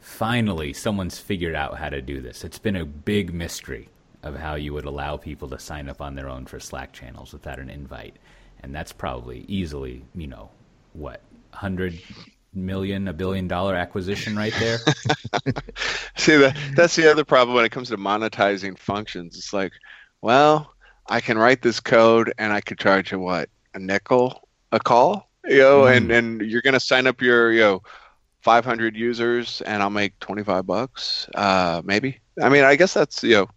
[0.00, 2.44] finally someone's figured out how to do this.
[2.44, 3.88] It's been a big mystery
[4.26, 7.32] of how you would allow people to sign up on their own for Slack channels
[7.32, 8.16] without an invite.
[8.62, 10.50] And that's probably easily, you know,
[10.92, 11.20] what,
[11.50, 12.00] 100
[12.54, 14.78] million, a billion dollar acquisition right there?
[16.16, 19.36] See, that, that's the other problem when it comes to monetizing functions.
[19.36, 19.72] It's like,
[20.22, 20.72] well,
[21.08, 25.28] I can write this code and I could charge you what, a nickel a call?
[25.44, 25.96] You know, mm.
[25.96, 27.82] and, and you're going to sign up your, you know,
[28.40, 32.20] 500 users and I'll make 25 bucks, uh, maybe.
[32.40, 33.48] I mean, I guess that's, you know,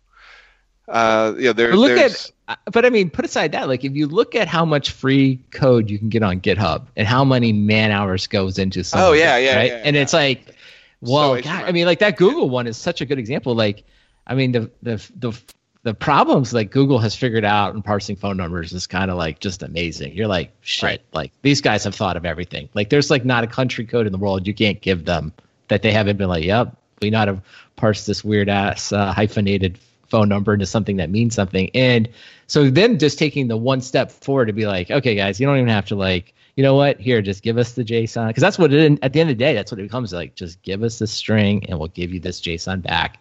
[0.89, 4.07] uh, yeah, there, look at, uh, but I mean, put aside that, like if you
[4.07, 7.91] look at how much free code you can get on GitHub and how many man
[7.91, 10.55] hours goes into something, oh yeah, yeah, right, yeah, and it's like,
[11.01, 13.55] well, so God, I mean, like that Google one is such a good example.
[13.55, 13.83] Like,
[14.25, 15.41] I mean, the the the
[15.83, 19.39] the problems like Google has figured out in parsing phone numbers is kind of like
[19.39, 20.13] just amazing.
[20.13, 21.01] You're like, shit, right.
[21.13, 22.67] like these guys have thought of everything.
[22.73, 25.31] Like, there's like not a country code in the world you can't give them
[25.69, 27.41] that they haven't been like, yep, we know how to
[27.75, 29.79] parse this weird ass uh, hyphenated
[30.09, 31.69] phone number into something that means something.
[31.73, 32.09] And
[32.47, 35.57] so then just taking the one step forward to be like, okay, guys, you don't
[35.57, 36.99] even have to like, you know what?
[36.99, 38.99] Here, just give us the JSON because that's what it.
[39.01, 40.35] At the end of the day, that's what it becomes like.
[40.35, 43.19] Just give us the string, and we'll give you this JSON back.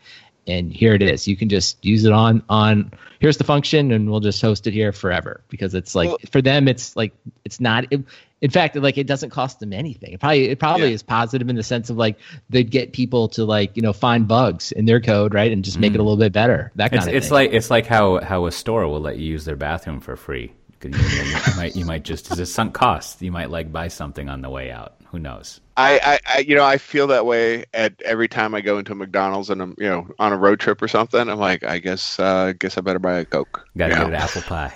[0.48, 1.28] And here it is.
[1.28, 2.90] You can just use it on on.
[3.20, 6.42] Here's the function, and we'll just host it here forever because it's like well, for
[6.42, 7.12] them, it's like
[7.44, 7.84] it's not.
[7.92, 8.02] It,
[8.40, 10.12] in fact, like it doesn't cost them anything.
[10.12, 10.94] It probably it probably yeah.
[10.94, 12.18] is positive in the sense of like
[12.50, 15.78] they'd get people to like you know find bugs in their code, right, and just
[15.78, 15.96] make mm.
[15.96, 16.06] it a mm.
[16.06, 16.72] little bit better.
[16.76, 17.34] That kind it's, of it's thing.
[17.34, 20.52] like it's like how how a store will let you use their bathroom for free
[20.84, 23.88] you, know, you, might you might just as a sunk cost, you might like buy
[23.88, 24.94] something on the way out.
[25.10, 25.60] Who knows?
[25.76, 28.94] I, I, I, you know I feel that way at every time I go into
[28.94, 31.28] McDonald's and I'm you know on a road trip or something.
[31.28, 33.66] I'm like, I guess uh, guess I better buy a Coke.
[33.76, 34.14] Got to You get know?
[34.14, 34.74] an apple pie.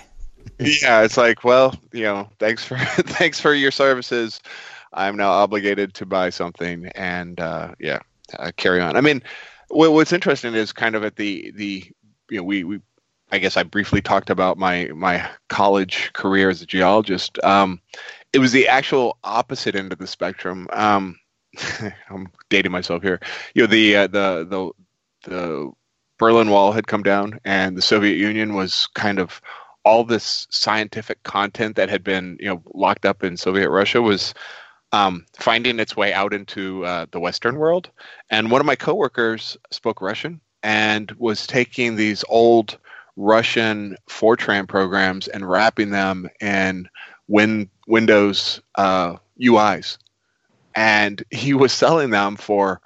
[0.59, 4.41] Yeah, it's like, well, you know, thanks for thanks for your services.
[4.93, 7.99] I'm now obligated to buy something, and uh, yeah,
[8.37, 8.95] uh, carry on.
[8.95, 9.23] I mean,
[9.69, 11.83] what, what's interesting is kind of at the the
[12.29, 12.79] you know we we
[13.31, 17.43] I guess I briefly talked about my my college career as a geologist.
[17.43, 17.81] Um,
[18.31, 20.67] it was the actual opposite end of the spectrum.
[20.73, 21.19] Um,
[22.09, 23.19] I'm dating myself here.
[23.55, 24.71] You know, the uh, the the
[25.29, 25.71] the
[26.19, 29.41] Berlin Wall had come down, and the Soviet Union was kind of
[29.85, 34.33] all this scientific content that had been you know locked up in Soviet Russia was
[34.93, 37.89] um, finding its way out into uh, the Western world.
[38.29, 42.77] And one of my coworkers spoke Russian and was taking these old
[43.15, 46.87] Russian Fortran programs and wrapping them in
[47.27, 49.97] win- Windows uh, UIs,
[50.75, 52.81] and he was selling them for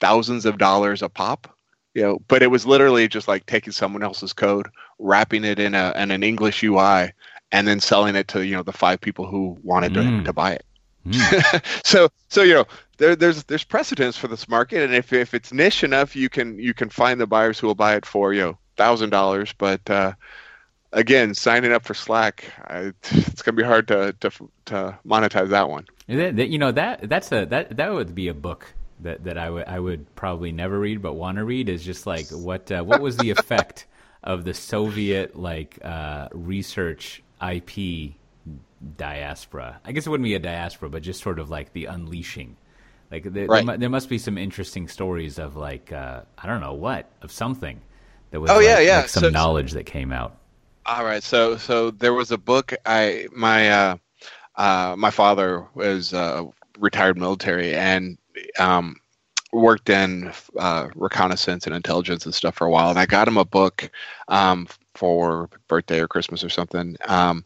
[0.00, 1.57] thousands of dollars a pop.
[1.94, 4.68] You know, but it was literally just like taking someone else's code,
[4.98, 7.12] wrapping it in a in an English UI,
[7.50, 10.24] and then selling it to you know the five people who wanted to, Mm.
[10.24, 10.64] to buy it.
[11.06, 11.82] Mm.
[11.86, 12.66] so so you know
[12.98, 16.58] there, there's there's precedence for this market, and if if it's niche enough, you can
[16.58, 19.52] you can find the buyers who will buy it for you know thousand dollars.
[19.56, 20.12] But uh,
[20.92, 24.30] again, signing up for Slack, I, it's gonna be hard to to
[24.66, 25.86] to monetize that one.
[26.06, 29.64] You know that that's a that that would be a book that, that I would
[29.66, 33.00] I would probably never read but want to read is just like what uh, what
[33.00, 33.86] was the effect
[34.24, 38.14] of the Soviet like uh, research IP
[38.96, 39.80] diaspora?
[39.84, 42.56] I guess it wouldn't be a diaspora, but just sort of like the unleashing.
[43.10, 43.64] Like there, there, Right.
[43.64, 47.32] mu- there must be some interesting stories of like uh, I don't know what of
[47.32, 47.80] something
[48.30, 48.96] that was Oh, like, yeah, yeah.
[48.98, 50.36] like some So- knowledge that came out.
[50.86, 52.72] All right, so so there was a book.
[52.86, 53.96] I my uh,
[54.56, 56.44] uh, my father was uh,
[56.78, 58.16] retired military and
[58.58, 58.96] um,
[59.52, 62.90] worked in uh, reconnaissance and intelligence and stuff for a while.
[62.90, 63.90] And I got him a book
[64.28, 67.44] um, for birthday or Christmas or something um,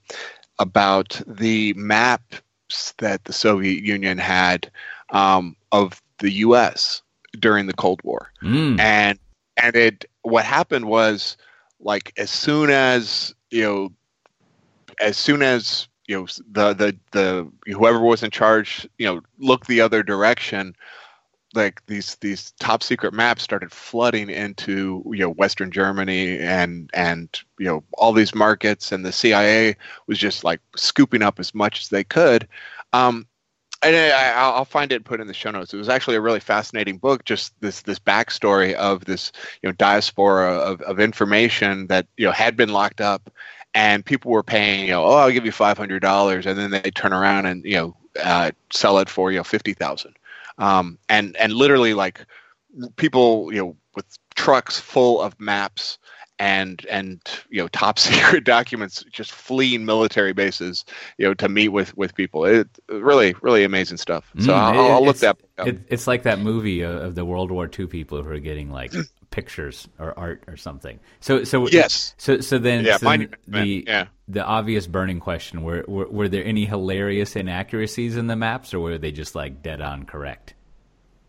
[0.59, 4.70] about the maps that the Soviet Union had
[5.11, 7.03] um, of the U.S.
[7.38, 8.80] during the Cold War Mm.
[8.80, 9.18] and
[9.57, 11.36] and it what happened was
[11.78, 13.93] like as soon as you know
[15.01, 19.67] as soon as you know the the the whoever was in charge you know looked
[19.69, 20.75] the other direction
[21.55, 27.41] like these these top secret maps started flooding into you know western germany and and
[27.59, 29.77] you know all these markets and the cia
[30.07, 32.49] was just like scooping up as much as they could
[32.93, 33.27] um
[33.83, 35.75] and I, I'll I'll find it and put in the show notes.
[35.75, 37.25] It was actually a really fascinating book.
[37.25, 39.33] Just this this backstory of this
[39.63, 43.31] you know diaspora of, of information that you know had been locked up,
[43.75, 46.70] and people were paying you know oh I'll give you five hundred dollars, and then
[46.70, 50.16] they turn around and you know uh, sell it for you know fifty thousand,
[50.59, 52.25] um, and and literally like
[52.97, 55.99] people you know with trucks full of maps
[56.39, 57.20] and and
[57.51, 60.85] you know top secret documents just fleeing military bases
[61.18, 62.45] you know to meet with with people.
[62.45, 64.31] It really really amazing stuff.
[64.39, 65.68] So Mm, I'll, I'll look it's- that up.
[65.68, 68.70] It, it's like that movie of, of the World War II people who are getting
[68.70, 68.93] like
[69.33, 71.01] pictures or art or something.
[71.20, 72.14] So so Yes.
[72.18, 74.07] So so then, Yeah, so then the yeah.
[74.28, 78.78] the obvious burning question were, were were there any hilarious inaccuracies in the maps or
[78.78, 80.55] were they just like dead on correct?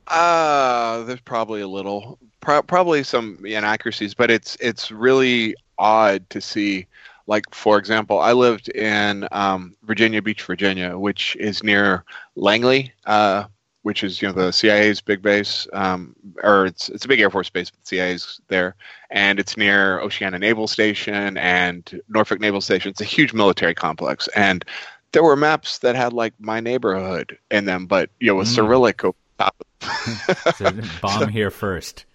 [0.08, 6.41] Uh, there's probably a little, pro- probably some inaccuracies, but it's it's really odd to
[6.41, 6.88] see.
[7.26, 12.04] Like for example, I lived in um, Virginia Beach, Virginia, which is near
[12.36, 13.45] Langley, uh,
[13.84, 17.30] which is you know the CIA's big base, um, or it's it's a big Air
[17.30, 18.76] Force base, but the CIA's there,
[19.12, 22.90] and it's near Oceana Naval Station and Norfolk Naval Station.
[22.90, 24.66] It's a huge military complex, and
[25.12, 28.56] there were maps that had like my neighborhood in them, but you know with Mm.
[28.56, 30.72] Cyrillic over top of So
[31.02, 32.06] bomb here first.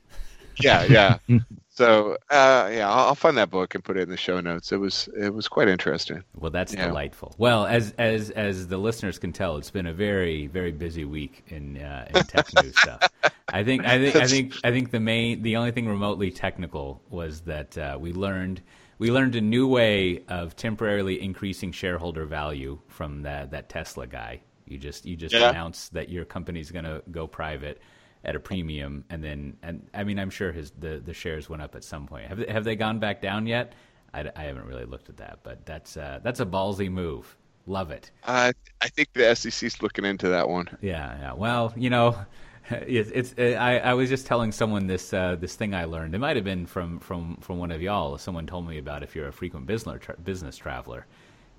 [0.61, 1.19] yeah, yeah.
[1.79, 4.73] so uh, yeah, I'll, I'll find that book and put it in the show notes.
[4.73, 6.25] It was it was quite interesting.
[6.35, 6.87] Well, that's Yeah.
[6.89, 7.37] delightful.
[7.39, 11.45] Well, as as as the listeners can tell, it's been a very very busy week
[11.49, 13.09] in uh, in tech news stuff.
[13.53, 17.01] I think I think I think I think the main the only thing remotely technical
[17.11, 18.61] was that uh, we learned
[18.99, 24.41] we learned a new way of temporarily increasing shareholder value from that that Tesla guy.
[24.67, 25.51] You just you just Yeah.
[25.51, 27.81] announced that your company's going to go private
[28.25, 31.63] at a premium, and then and I mean I'm sure his the, the shares went
[31.63, 32.27] up at some point.
[32.27, 33.73] Have they, have they gone back down yet?
[34.13, 37.37] I, I haven't really looked at that, but that's uh, that's a ballsy move.
[37.67, 38.11] Love it.
[38.25, 40.69] Uh, I think the SEC's looking into that one.
[40.81, 41.33] Yeah, yeah.
[41.35, 42.19] Well, you know,
[42.71, 46.15] it's, it's I, I was just telling someone this uh, this thing I learned.
[46.15, 48.17] It might have been from from from one of y'all.
[48.19, 51.07] Someone told me about if you're a frequent business tra- business traveler,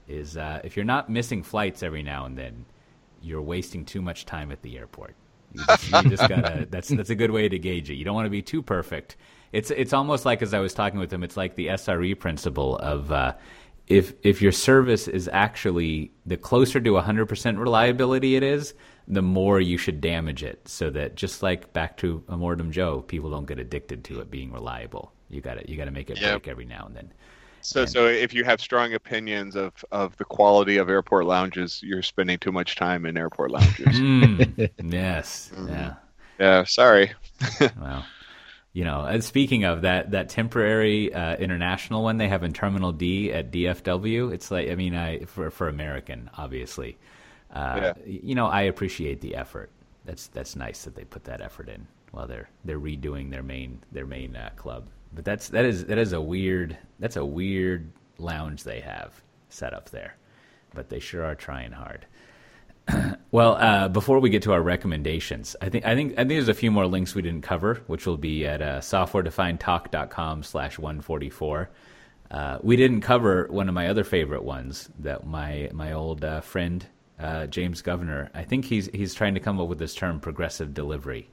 [0.08, 2.66] is uh, if you're not missing flights every now and then,
[3.22, 5.16] you're wasting too much time at the airport.
[5.54, 6.68] You just, you just gotta.
[6.70, 7.96] That's that's a good way to gauge it.
[7.96, 9.18] You don't want to be too perfect.
[9.52, 12.78] It's it's almost like as I was talking with him, it's like the SRE principle
[12.78, 13.34] of uh,
[13.88, 18.74] if if your service is actually the closer to 100% reliability it is,
[19.08, 23.32] the more you should damage it, so that just like back to Immortan Joe, people
[23.32, 25.12] don't get addicted to it being reliable.
[25.30, 26.44] You got to you got to make it Yep.
[26.44, 27.12] break every now and then.
[27.72, 31.82] So, And- so if you have strong opinions of, of the quality of airport lounges,
[31.84, 34.02] you're spending too much time in airport lounges.
[34.02, 35.96] Mm, yes, yeah.
[36.40, 37.12] yeah, sorry.
[37.80, 38.06] Well,
[38.74, 42.92] you know, and speaking of that, that temporary uh, international one they have in Terminal
[42.92, 46.98] D at DFW, it's like, I mean, I for for American, obviously,
[47.54, 47.94] uh, Yeah.
[48.06, 49.70] you know, I appreciate the effort.
[50.06, 53.80] That's that's nice that they put that effort in while they're they're redoing their main
[53.92, 54.88] their main uh, club.
[55.14, 59.74] But that's that is that is a weird that's a weird lounge they have set
[59.74, 60.16] up there.
[60.74, 62.06] But they sure are trying hard.
[63.32, 66.48] Well, uh, before we get to our recommendations, I think I think I think there's
[66.48, 71.70] a few more links we didn't cover, which will be at uh, softwaredefinedtalk.com slash 144.
[72.32, 76.42] Uh, we didn't cover one of my other favorite ones that my my old uh,
[76.42, 76.88] friend
[77.20, 78.32] uh, James Governor.
[78.34, 81.30] I think he's he's trying to come up with this term progressive delivery,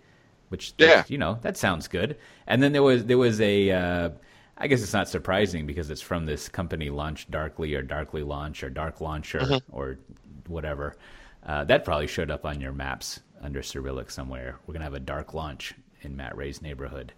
[0.49, 1.05] which Yeah.
[1.09, 2.16] you know that sounds good.
[2.47, 4.11] And then there was there was a uh,
[4.59, 8.70] I guess it's not surprising because it's from this company LaunchDarkly or Darkly Launch or
[8.70, 9.99] Dark Launcher or
[10.47, 10.97] whatever.
[11.44, 14.59] Uh, that probably showed up on your maps under Cyrillic somewhere.
[14.66, 17.12] We're gonna have a dark launch in Matt Ray's neighborhood,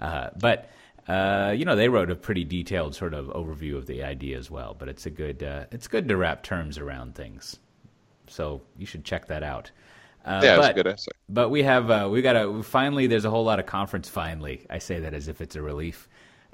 [0.00, 0.70] uh, but
[1.08, 4.50] uh, you know they wrote a pretty detailed sort of overview of the idea as
[4.50, 4.74] well.
[4.78, 7.58] But it's a good uh, it's good to wrap terms around things,
[8.28, 9.70] so you should check that out.
[10.24, 11.12] Uh, yeah, it was but, a good essay.
[11.28, 13.06] but we have uh, we got to finally.
[13.06, 14.08] There's a whole lot of conference.
[14.08, 16.08] Finally, I say that as if it's a relief.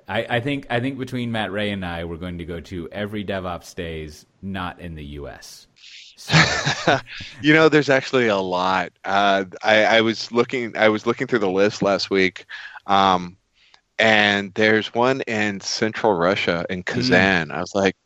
[0.08, 2.88] I, I think I think between Matt Ray and I, we're going to go to
[2.90, 5.68] every DevOps days not in the U.S.
[6.16, 6.98] So,
[7.42, 8.92] You know, there's actually a lot.
[9.04, 10.76] Uh, I, I was looking.
[10.76, 12.46] I was looking through the list last week,
[12.86, 13.36] um,
[13.98, 17.50] and there's one in Central Russia in Kazan.
[17.52, 17.96] I was like,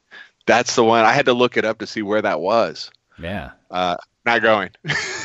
[0.46, 2.90] "That's the one." I had to look it up to see where that was.
[3.18, 4.70] yeah, Uh, not going.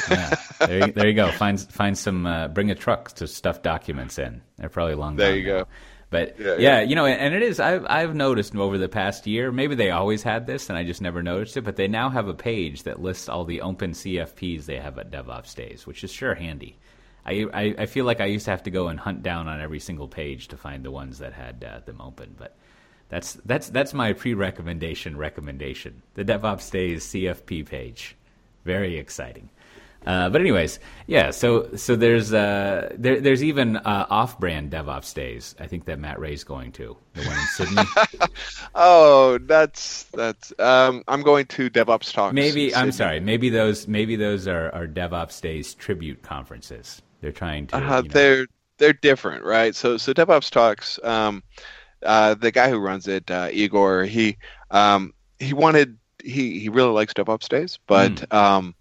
[0.10, 0.36] yeah.
[0.60, 1.32] There, you, there you go.
[1.32, 2.26] Find find some.
[2.26, 4.42] Uh, bring a truck to stuff documents in.
[4.58, 5.16] They're probably long.
[5.16, 5.60] There you now.
[5.60, 5.68] go.
[6.10, 6.82] But Yeah, yeah, yeah.
[6.82, 7.60] you know, and it is.
[7.60, 9.52] I've I've noticed over the past year.
[9.52, 11.62] Maybe they always had this, and I just never noticed it.
[11.62, 15.12] But they now have a page that lists all the open CFPs they have at
[15.12, 16.78] DevOps Days, which is sure handy.
[17.26, 19.62] I, I I feel like I used to have to go and hunt down on
[19.62, 22.36] every single page to find the ones that had uh, them open.
[22.38, 22.56] But
[23.10, 26.02] that's that's that's my pre-recommendation recommendation.
[26.16, 28.16] The DevOps Days CFP page,
[28.66, 29.50] very exciting.
[30.06, 31.30] Uh, but anyways, yeah.
[31.30, 35.56] So so there's uh, there, there's even uh, off-brand DevOps days.
[35.60, 37.84] I think that Matt Ray's going to the one in Sydney.
[38.76, 40.54] Oh, that's that's.
[40.58, 42.34] Um, I'm going to DevOps talks.
[42.34, 43.20] maybe I'm sorry.
[43.20, 47.02] Maybe those maybe those are, are DevOps days tribute conferences.
[47.22, 47.78] They're trying to.
[47.78, 48.48] Uh, you know- they're
[48.78, 49.76] they're different, right?
[49.76, 50.98] So so DevOps talks.
[51.04, 51.44] Um,
[52.04, 54.38] uh, the guy who runs it, uh, Igor, he
[54.72, 58.36] um, he wanted he he really likes DevOps days, but Hmm.
[58.36, 58.76] um,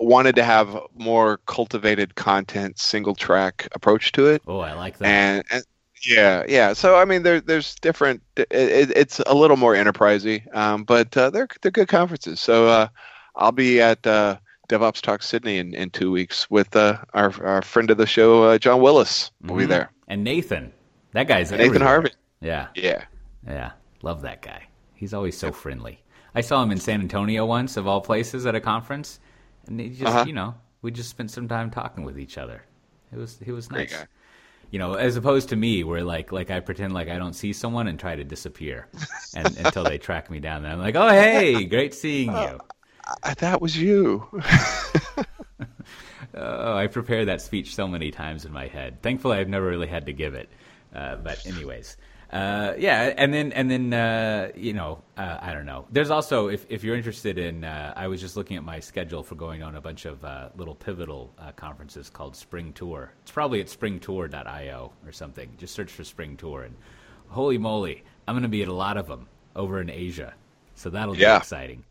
[0.00, 5.06] wanted to have more cultivated content, single track approach to it, oh, I like that.
[5.06, 5.64] and, and
[6.06, 6.72] yeah, yeah.
[6.72, 8.22] So I mean, there there's different.
[8.36, 12.40] It, it, it's a little more enterprisey, um, but uh, they're they're good conferences.
[12.40, 12.88] So uh,
[13.36, 17.62] I'll be at uh, DevOps Talk Sydney in, in two weeks with uh, our our
[17.62, 19.30] friend of the show, uh, John Willis.
[19.42, 19.68] Will be Mhm.
[19.68, 19.90] there.
[20.08, 20.72] And Nathan,
[21.12, 21.88] that guy's Nathan everywhere.
[21.88, 22.10] Harvey.
[22.40, 23.04] Yeah, Yeah.
[23.46, 23.70] yeah.
[24.02, 24.64] Love that guy.
[24.94, 26.00] He's always so friendly.
[26.34, 29.20] I saw him in San Antonio once, of all places, at a conference,
[29.66, 30.24] and he just Uh-huh.
[30.26, 32.62] you know we just spent some time talking with each other.
[33.12, 33.92] It was it was nice.
[33.92, 34.06] guy.
[34.70, 37.52] you know, as opposed to me, where like like I pretend like I don't see
[37.52, 38.88] someone and try to disappear,
[39.34, 40.64] and until they track me down.
[40.64, 42.58] And I'm like, oh hey, great seeing you.
[43.22, 44.26] I, that was you.
[46.34, 49.02] Oh, I prepare that speech so many times in my head.
[49.02, 50.48] Thankfully, I've never really had to give it.
[50.94, 51.98] Uh, but anyways,
[52.32, 55.86] uh, yeah, and then and then uh, you know, uh, I don't know.
[55.90, 59.22] There's also if if you're interested in, uh, I was just looking at my schedule
[59.22, 63.12] for going on a bunch of uh, little pivotal uh, conferences called Spring Tour.
[63.22, 65.50] It's probably at springtour.io or something.
[65.58, 66.74] Just search for Spring Tour, and
[67.28, 70.32] holy moly, I'm going to be at a lot of them over in Asia.
[70.74, 71.36] So that'll Yeah.
[71.36, 71.84] be exciting.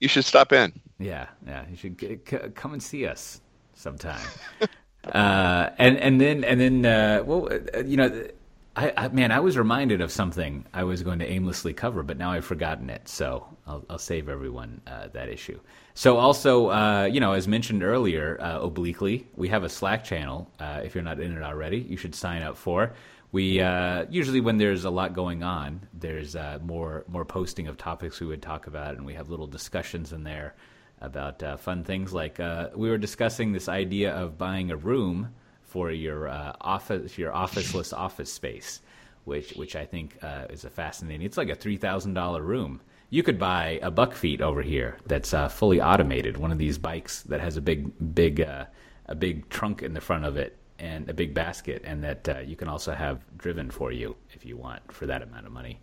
[0.00, 0.78] You should stop in.
[0.98, 1.64] Yeah, yeah.
[1.70, 3.40] You should g- c- come and see us
[3.74, 4.20] sometime.
[5.04, 8.28] uh, and and then and then uh, well, uh, you know,
[8.76, 12.18] I, I man, I was reminded of something I was going to aimlessly cover, but
[12.18, 13.08] now I've forgotten it.
[13.08, 15.58] So I'll, I'll save everyone uh, that issue.
[15.94, 20.50] So also, uh, you know, as mentioned earlier, uh, obliquely, we have a Slack channel.
[20.60, 22.92] Uh, if you're not in it already, you should sign up for.
[23.32, 27.78] we uh, usually when there's a lot going on, there's uh, more more posting of
[27.78, 30.54] topics we would talk about, and we have little discussions in there
[31.00, 32.38] about fun things like
[32.74, 35.34] we were discussing this idea of buying a room
[35.76, 38.80] for your uh, office, your officeless office space,
[39.24, 41.26] which which I think uh, is a fascinating.
[41.26, 42.80] It's like a three thousand dollar room.
[43.10, 47.40] You could buy a bakfiets over here that's fully automated, one of these bikes that
[47.42, 51.34] has a big big a big trunk in the front of it and a big
[51.34, 55.04] basket, and that uh, you can also have driven for you if you want for
[55.04, 55.78] that amount of money.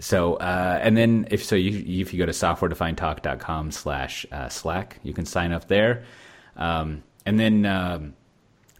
[0.00, 4.98] So, uh, and then if so, you, if you go to softwaredefinedtalk.com slash uh, Slack,
[5.02, 6.04] you can sign up there.
[6.56, 8.14] Um, and then um,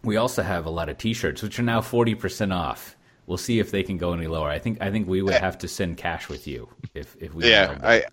[0.05, 2.95] we also have a lot of T-shirts, which are now forty percent off.
[3.27, 4.49] We'll see if they can go any lower.
[4.49, 7.49] I think I think we would have to send cash with you if if we.
[7.49, 8.03] Yeah, I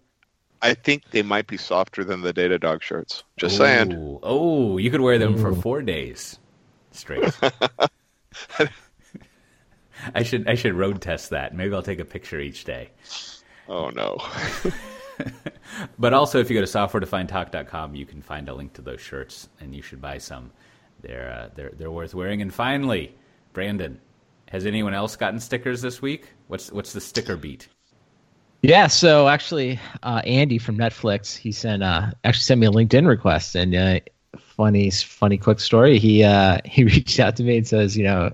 [0.62, 3.24] I think they might be softer than the Datadog shirts.
[3.36, 3.58] Just Ooh.
[3.58, 4.18] saying.
[4.22, 5.38] Oh, you could wear them Ooh.
[5.38, 6.38] for four days
[6.92, 7.36] straight.
[10.14, 11.54] I should I should road test that.
[11.54, 12.90] Maybe I'll take a picture each day.
[13.68, 14.18] Oh no.
[15.98, 19.48] but also if you go to softwaredefinedtalk.com, you can find a link to those shirts
[19.60, 20.52] and you should buy some.
[21.02, 22.42] They're uh, they're they're worth wearing.
[22.42, 23.14] And finally,
[23.52, 24.00] Brandon,
[24.48, 26.28] has anyone else gotten stickers this week?
[26.48, 27.68] What's what's the sticker beat?
[28.62, 33.08] Yeah, so actually, uh, Andy from Netflix, he sent uh, actually sent me a LinkedIn
[33.08, 34.00] request, and uh,
[34.38, 35.98] funny, funny, quick story.
[35.98, 38.30] He uh, he reached out to me and says, you know,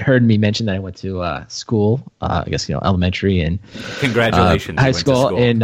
[0.00, 3.40] heard me mention that I went to uh, school, uh, I guess you know, elementary
[3.40, 3.58] and
[3.98, 5.62] congratulations, high school, school, in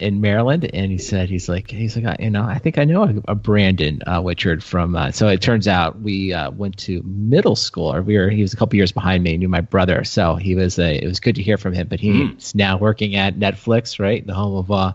[0.00, 3.04] in Maryland, and he said he's like he's like you know I think I know
[3.04, 4.96] a, a Brandon uh, Whichard from.
[4.96, 8.42] Uh, so it turns out we uh, went to middle school, or we were he
[8.42, 11.20] was a couple years behind me, knew my brother, so he was a, it was
[11.20, 11.88] good to hear from him.
[11.88, 12.54] But he's mm.
[12.54, 14.92] now working at Netflix, right, the home of uh,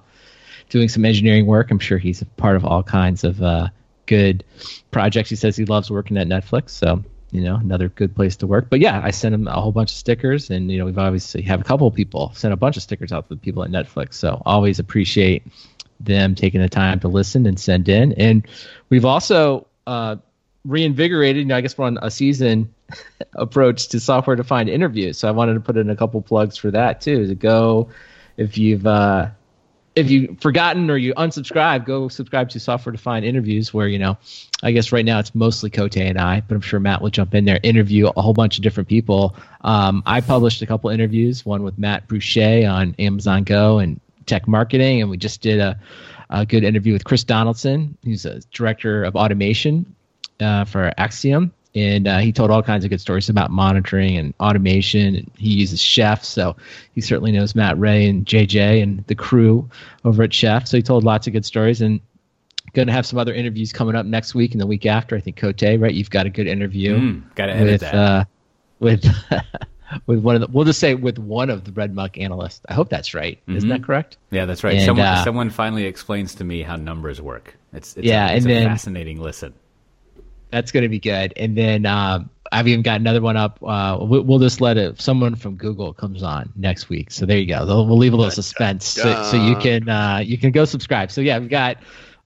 [0.69, 1.71] doing some engineering work.
[1.71, 3.69] I'm sure he's a part of all kinds of uh,
[4.05, 4.43] good
[4.91, 5.29] projects.
[5.29, 7.03] He says he loves working at Netflix, so
[7.33, 8.67] you know, another good place to work.
[8.69, 11.41] But yeah, I sent him a whole bunch of stickers, and you know, we've obviously
[11.41, 13.71] have a couple of people send a bunch of stickers out to the people at
[13.71, 14.13] Netflix.
[14.13, 15.43] So always appreciate
[15.99, 18.13] them taking the time to listen and send in.
[18.13, 18.47] And
[18.89, 20.17] we've also uh,
[20.63, 21.41] reinvigorated.
[21.41, 22.73] You know, I guess we're on a season
[23.33, 25.17] approach to software defined interviews.
[25.17, 27.27] So I wanted to put in a couple plugs for that too.
[27.27, 27.89] To go,
[28.37, 29.29] if you've uh,
[29.95, 34.17] if you've forgotten or you unsubscribe, go subscribe to Software Defined Interviews, where you know,
[34.63, 37.35] I guess right now it's mostly Cote and I, but I'm sure Matt will jump
[37.35, 39.35] in there, interview a whole bunch of different people.
[39.61, 44.47] Um, I published a couple interviews, one with Matt Boucher on Amazon Go and tech
[44.47, 45.79] marketing, and we just did a,
[46.29, 49.95] a good interview with Chris Donaldson, who's a director of automation
[50.39, 54.33] uh, for Acxiom and uh, he told all kinds of good stories about monitoring and
[54.39, 55.29] automation.
[55.37, 56.55] He uses Chef, so
[56.93, 59.69] he certainly knows Matt Ray and JJ and the crew
[60.05, 60.67] over at Chef.
[60.67, 61.99] So he told lots of good stories, and
[62.73, 65.15] going to have some other interviews coming up next week and the week after.
[65.15, 65.93] I think Cote, right?
[65.93, 66.97] You've got a good interview.
[66.97, 67.95] Mm, got to edit with, that.
[67.95, 68.25] Uh,
[68.79, 69.05] with
[70.05, 72.61] with one of the we'll just say with one of the RedMonk analysts.
[72.69, 73.39] I hope that's right.
[73.41, 73.57] Mm-hmm.
[73.57, 73.85] Isn't that mm-hmm.
[73.85, 74.17] correct?
[74.31, 74.75] Yeah, that's right.
[74.75, 77.55] And, someone uh, someone finally explains to me how numbers work.
[77.73, 79.53] It's, it's yeah, a, it's and a then, fascinating listen.
[80.53, 81.33] That's going to be good.
[81.35, 83.57] And then um, I've even got another one up.
[83.63, 85.01] Uh, we'll, we'll, just let it.
[85.01, 87.09] Someone from Google comes on next week.
[87.09, 87.65] So there you go.
[87.65, 91.11] We'll leave a little suspense so, so, you can uh, you can go subscribe.
[91.11, 91.77] So yeah, we've got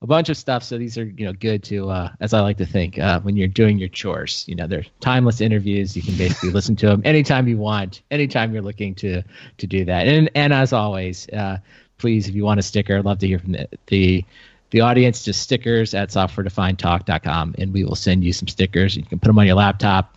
[0.02, 0.62] a bunch of stuff.
[0.64, 3.38] So these are you know good to uh, as I like to think uh, when
[3.38, 4.44] you're doing your chores.
[4.46, 5.96] You know they're timeless interviews.
[5.96, 9.24] You can basically listen to them anytime you want, anytime you're looking to
[9.58, 10.08] to do that.
[10.10, 11.60] And and as always, uh,
[11.98, 14.26] please if you want a sticker, I'd love to hear from the, the
[14.72, 18.96] the audience just stickers at softwaredefinedtalk.com and we will send you some stickers.
[18.96, 20.16] You can put them on your laptop,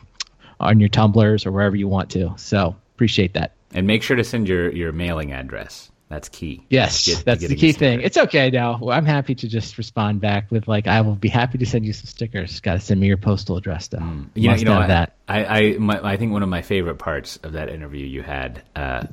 [0.58, 2.34] on your tumblers, or wherever you want to.
[2.36, 3.52] So appreciate that.
[3.72, 5.90] And make sure to send your, your mailing address.
[6.08, 6.66] That's key.
[6.68, 8.00] Yes, get, that's the key thing.
[8.00, 8.80] It's okay now.
[8.90, 11.92] I'm happy to just respond back with like, I will be happy to send you
[11.92, 12.58] some stickers.
[12.58, 13.98] Got to send me your postal address though.
[13.98, 14.28] Mm.
[14.34, 15.14] You, know, you know, I, that.
[15.28, 18.60] I I, my, I think one of my favorite parts of that interview you had
[18.74, 19.04] uh,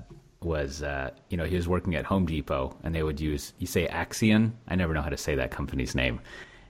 [0.42, 3.68] was uh, you know he was working at Home Depot and they would use you
[3.68, 4.52] say Axion?
[4.68, 6.20] I never know how to say that company's name.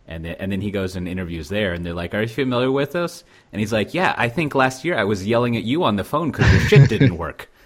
[0.09, 2.71] And then, and then he goes and interviews there and they're like are you familiar
[2.71, 3.23] with us?
[3.51, 6.03] And he's like yeah I think last year I was yelling at you on the
[6.03, 7.49] phone because your shit didn't work.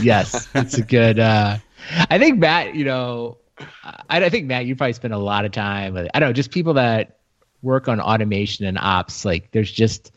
[0.00, 1.58] Yes it's a good uh,
[2.10, 3.38] I think Matt you know
[3.84, 6.50] I, I think Matt you probably spend a lot of time I don't know just
[6.50, 7.18] people that
[7.62, 10.12] work on automation and ops like there's just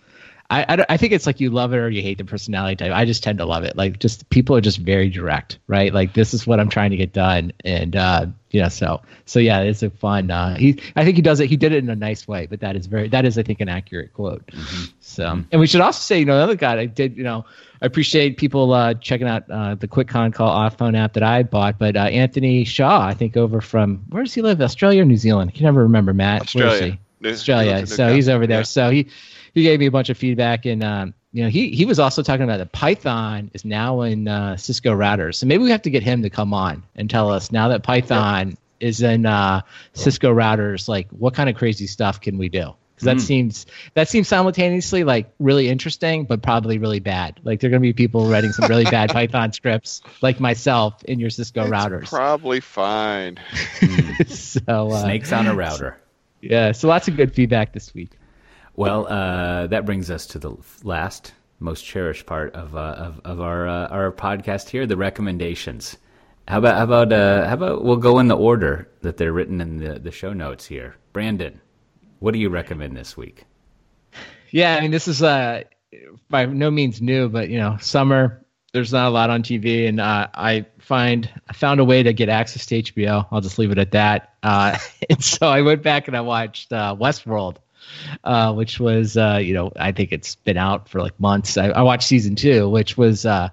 [0.50, 2.92] I, I, I, think it's like you love it or you hate the personality type.
[2.92, 3.78] I just tend to love it.
[3.78, 5.94] Like just people are just very direct, right?
[5.94, 9.40] Like this is what I'm trying to get done, and uh, you know, so so
[9.40, 10.32] yeah, it's a fun.
[10.32, 11.50] Uh, he I think he does it.
[11.50, 13.62] He did it in a nice way, but that is very that is I think
[13.62, 14.48] an accurate quote.
[14.48, 14.86] Mm-hmm.
[15.02, 15.42] So mm-hmm.
[15.52, 17.46] and we should also say, you know, another guy I did, you know,
[17.80, 21.24] I appreciate people uh, checking out uh, the Quick Con Call off phone app that
[21.24, 24.62] I bought, but uh, Anthony Shaw, I think over from where does he live?
[24.62, 25.52] Australia or New Zealand?
[25.54, 26.12] I can never remember.
[26.12, 26.98] Matt, Australia.
[27.24, 27.86] Australia.
[27.86, 28.60] So he's over there.
[28.60, 28.64] Yeah.
[28.64, 29.10] So he
[29.54, 32.24] he gave me a bunch of feedback and um, you know, he he was also
[32.24, 35.36] talking about that Python is now in uh, Cisco routers.
[35.36, 37.84] So maybe we have to get him to come on and tell us now that
[37.84, 39.62] Python is in uh,
[39.94, 42.74] Cisco routers, like what kind of crazy stuff can we do?
[42.96, 43.22] Because that Mm.
[43.22, 47.40] seems that seems simultaneously like really interesting, but probably really bad.
[47.44, 51.02] Like there are going to be people writing some really bad Python scripts, like myself,
[51.06, 52.10] in your Cisco It's routers.
[52.10, 53.38] probably fine.
[54.28, 55.98] so uh, Snakes on a router.
[56.42, 58.12] yeah, so lots of good feedback this week.
[58.80, 60.56] Well, uh, that brings us to the
[60.86, 65.98] last, most cherished part of uh, of, of our uh, our podcast here, the recommendations.
[66.48, 69.60] How about how about uh, how about we'll go in the order that they're written
[69.60, 70.96] in the, the show notes here.
[71.12, 71.60] Brandon,
[72.20, 73.44] what do you recommend this week?
[74.52, 75.64] Yeah, I mean, this is uh,
[76.30, 78.46] by no means new, but you know, summer.
[78.72, 82.14] There's not a lot on TV, and uh, I find I found a way to
[82.14, 83.28] get access to HBO.
[83.30, 84.36] I'll just leave it at that.
[84.42, 84.78] Uh,
[85.10, 87.58] and so I went back and I watched uh, Westworld,
[88.24, 91.58] uh, which was uh, you know I think it's been out for like months.
[91.58, 93.50] I, I watched season two, which was uh,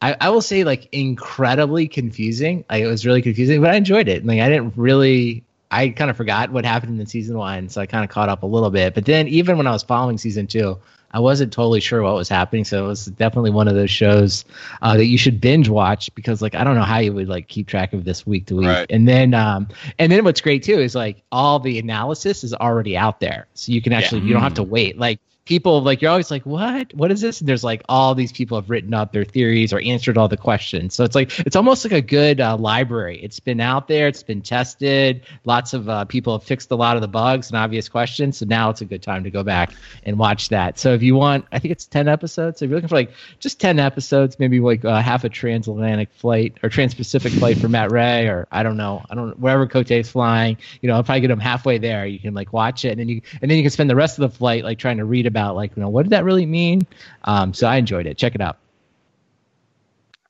[0.00, 2.64] I, I will say like incredibly confusing.
[2.70, 4.24] Like, it was really confusing, but I enjoyed it.
[4.24, 5.44] Like I didn't really.
[5.70, 8.42] I kind of forgot what happened in season one, so I kind of caught up
[8.42, 8.94] a little bit.
[8.94, 10.78] But then, even when I was following season two,
[11.10, 12.64] I wasn't totally sure what was happening.
[12.64, 14.44] So it was definitely one of those shows
[14.82, 17.48] uh, that you should binge watch because, like, I don't know how you would like
[17.48, 18.68] keep track of this week to week.
[18.68, 18.86] Right.
[18.90, 22.96] And then, um, and then what's great too is like all the analysis is already
[22.96, 24.98] out there, so you can actually you don't have to wait.
[24.98, 26.92] Like people, like you're always like, what?
[26.94, 27.40] What is this?
[27.40, 30.36] And there's like all these people have written up their theories or answered all the
[30.36, 30.94] questions.
[30.94, 33.18] So it's like it's almost like a good uh, library.
[33.22, 35.22] It's been out there, it's been tested.
[35.44, 38.36] Lots of uh, people have fixed a lot of the bugs and obvious questions.
[38.36, 39.72] So now it's a good time to go back
[40.04, 40.78] and watch that.
[40.78, 42.58] So if you want, I think it's ten episodes.
[42.58, 46.12] So if you're looking for like just ten episodes, maybe like uh, half a transatlantic
[46.12, 50.10] flight or trans-Pacific flight for Matt Ray, or I don't know, I don't wherever Cote's
[50.10, 50.58] flying.
[50.82, 52.04] You know, I'll probably get them halfway there.
[52.04, 54.18] You can like watch it, and then you and then you can spend the rest
[54.18, 56.46] of the flight like trying to read about like you know what did that really
[56.46, 56.86] mean.
[57.24, 58.18] Um, so I enjoyed it.
[58.18, 58.58] Check it out.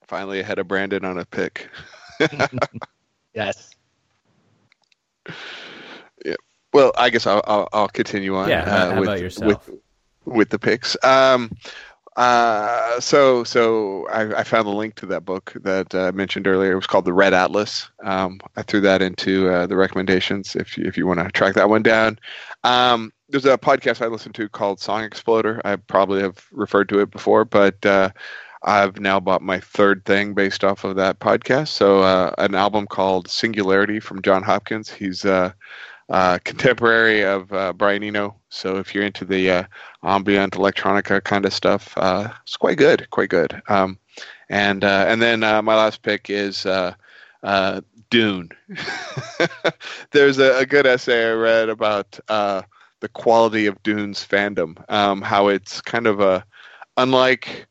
[0.06, 1.68] Finally ahead of Brandon on a pick.
[3.34, 3.70] Yes.
[6.24, 6.34] Yeah.
[6.72, 8.48] Well, I guess I'll I'll, I'll continue on.
[8.48, 9.68] Yeah, how- how with, about yourself?
[9.68, 9.80] With,
[10.24, 10.96] with the picks.
[11.04, 11.52] Um,
[12.16, 16.48] uh, so so I, I found the link to that book that uh, I mentioned
[16.48, 16.72] earlier.
[16.72, 17.88] It was called the Red Atlas.
[18.02, 21.54] Um, I threw that into uh, the recommendations if you, if you want to track
[21.54, 22.18] that one down.
[22.64, 25.60] Um, there's a podcast I listen to called Song Exploder.
[25.64, 28.10] I probably have referred to it before, but uh,
[28.62, 31.68] I've now bought my third thing based off of that podcast.
[31.68, 34.90] So uh, an album called Singularity from Jon Hopkins.
[34.90, 35.52] He's uh,
[36.08, 38.34] uh, contemporary of uh, Brian Eno.
[38.48, 39.64] So if you're into the uh,
[40.02, 41.92] ambient electronica kind of stuff,
[42.42, 43.60] it's quite good, quite good.
[43.68, 43.98] Um,
[44.48, 46.66] and and then my last pick is
[48.10, 48.48] Dune.
[50.12, 52.18] There's a, a good essay I read about
[53.00, 56.44] the quality of Dune's fandom, um, how it's kind of a
[56.96, 57.66] unlike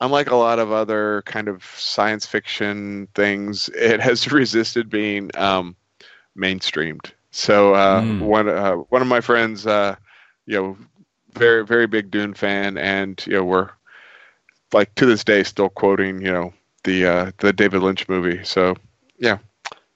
[0.00, 5.76] unlike a lot of other kind of science fiction things, it has resisted being um,
[6.36, 7.12] mainstreamed.
[7.30, 8.18] So uh, Mm.
[8.18, 9.96] one uh, one of my friends, uh,
[10.46, 10.76] you know,
[11.32, 13.70] very very big Dune fan, and you know we're
[14.72, 16.52] like to this day still quoting you know
[16.84, 18.42] the uh, the David Lynch movie.
[18.44, 18.74] So
[19.18, 19.38] yeah,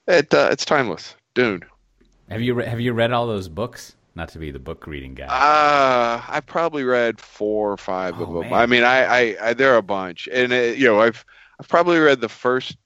[0.07, 1.17] it uh, it's timeless.
[1.35, 1.63] Dune.
[2.31, 3.95] Have you re- have you read all those books?
[4.17, 5.27] Not to be the book reading guy.
[5.27, 8.51] Uh, I probably read four or five of Oh, them.
[8.51, 8.55] man.
[8.55, 11.25] I mean, I, I, I there are a bunch, and it, you know, I've
[11.61, 12.79] I've probably read the first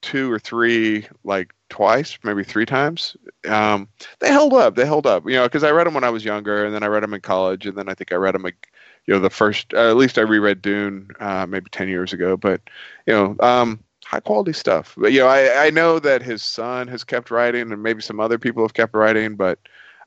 [0.00, 3.16] two or three like twice, maybe three times.
[3.48, 3.88] Um,
[4.20, 4.76] they held up.
[4.76, 5.28] They held up.
[5.28, 7.14] You know, because I read them when I was younger, and then I read them
[7.14, 8.46] in college, and then I think I read them.
[8.46, 12.36] You know, the first uh, at least I reread Dune uh, maybe ten years ago.
[12.36, 12.60] But
[13.06, 14.94] you know, um, high quality stuff.
[14.96, 18.20] But you know, I I know that his son has kept writing, and maybe some
[18.20, 19.58] other people have kept writing, but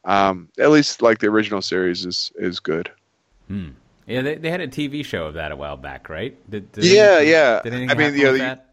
[0.05, 2.91] um, at least like the original series is is good.
[3.47, 3.69] Hmm.
[4.07, 6.35] Yeah, they, they had a TV show of that a while back, right?
[6.49, 7.61] Did, did Yeah, anything- yeah.
[7.63, 8.69] Did I mean, you know, with you- that?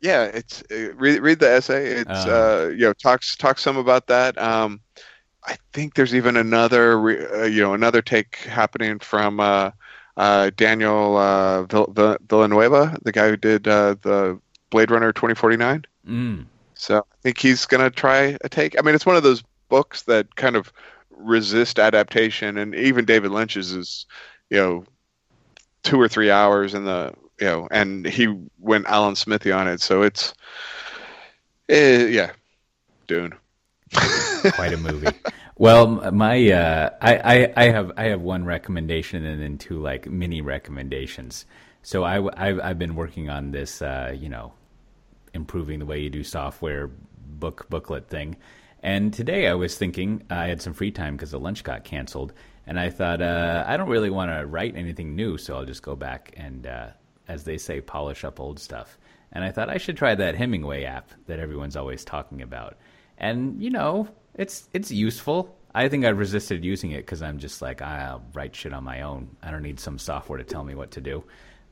[0.00, 1.86] Yeah, it's uh, read read the essay.
[1.86, 2.66] It's Oh.
[2.66, 4.38] uh, you know talks talks some about that.
[4.38, 4.80] Um,
[5.44, 9.70] I think there's even another re- uh, you know another take happening from uh,
[10.16, 14.38] uh, Daniel uh, Vill- Vill- Villanueva, the guy who did uh, the
[14.70, 15.84] Blade Runner 2049.
[16.06, 16.44] Mm.
[16.74, 18.78] So I think he's gonna try a take.
[18.78, 20.72] I mean, it's one of those books that kind of
[21.10, 24.06] resist adaptation, and even David Lynch's is,
[24.50, 24.84] you know,
[25.82, 29.80] two or three hours in the, you know, and he went Alan Smithee on it,
[29.80, 30.34] so it's,
[31.68, 32.32] eh, yeah,
[33.06, 33.34] Dune.
[34.52, 35.06] quite a movie.
[35.56, 40.06] Well, my uh, I, I I have I have one recommendation and then two like
[40.06, 41.46] mini recommendations.
[41.82, 44.52] So I have I've been working on this uh, you know
[45.34, 48.36] improving the way you do software book booklet thing.
[48.82, 52.32] And today I was thinking I had some free time because the lunch got canceled,
[52.66, 55.82] And I thought, uh, I don't really want to write anything new, so I'll just
[55.82, 56.88] go back and, uh,
[57.26, 58.98] as they say, polish up old stuff.
[59.32, 62.76] And I thought I should try that Hemingway app that everyone's always talking about.
[63.18, 65.56] And you know, it's it's useful.
[65.74, 69.02] I think I resisted using it because I'm just like I'll write shit on my
[69.02, 69.36] own.
[69.42, 71.24] I don't need some software to tell me what to do.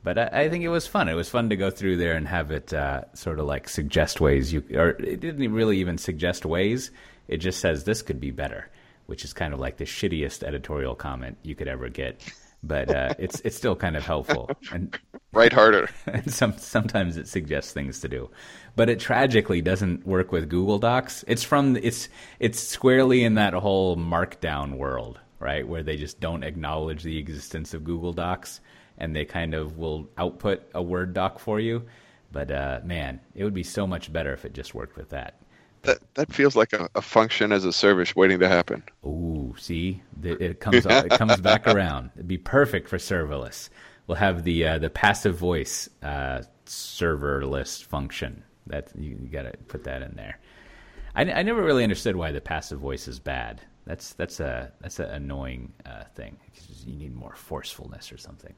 [0.03, 1.09] But I, I think it was fun.
[1.09, 4.21] It was fun to go through there and have it uh, sort of like suggest
[4.21, 6.91] ways you, or it didn't really even suggest ways.
[7.27, 8.69] It just says this could be better,
[9.07, 12.21] which is kind of like the shittiest editorial comment you could ever get.
[12.63, 14.49] But uh, it's it's still kind of helpful.
[14.71, 14.97] And
[15.33, 15.89] Write harder.
[16.07, 18.29] and some sometimes it suggests things to do,
[18.75, 21.23] but it tragically doesn't work with Google Docs.
[21.27, 26.43] It's from it's it's squarely in that whole Markdown world, right, where they just don't
[26.43, 28.61] acknowledge the existence of Google Docs,
[28.97, 31.83] and they kind of will output a Word doc for you.
[32.31, 35.39] But uh, man, it would be so much better if it just worked with that.
[35.83, 38.83] That that feels like a, a function as a service waiting to happen.
[39.05, 42.11] Ooh, see, it, it comes it comes back around.
[42.15, 43.69] It'd be perfect for serverless.
[44.07, 48.43] We'll have the uh, the passive voice uh, serverless function.
[48.65, 50.39] That you, you got to put that in there.
[51.15, 53.61] I, I never really understood why the passive voice is bad.
[53.85, 56.37] That's that's a that's an annoying uh, thing.
[56.85, 58.53] You need more forcefulness or something.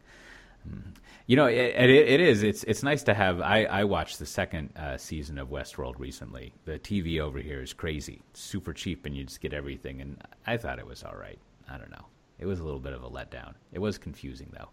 [1.30, 2.41] You know, it, it, it is.
[2.41, 3.39] It's it's nice to have.
[3.39, 6.53] I, I watched the second uh, season of Westworld recently.
[6.66, 10.01] The TV over here is crazy, super cheap, and you just get everything.
[10.01, 11.38] And I thought it was all right.
[11.70, 12.07] I don't know.
[12.39, 13.53] It was a little bit of a letdown.
[13.72, 14.70] It was confusing though.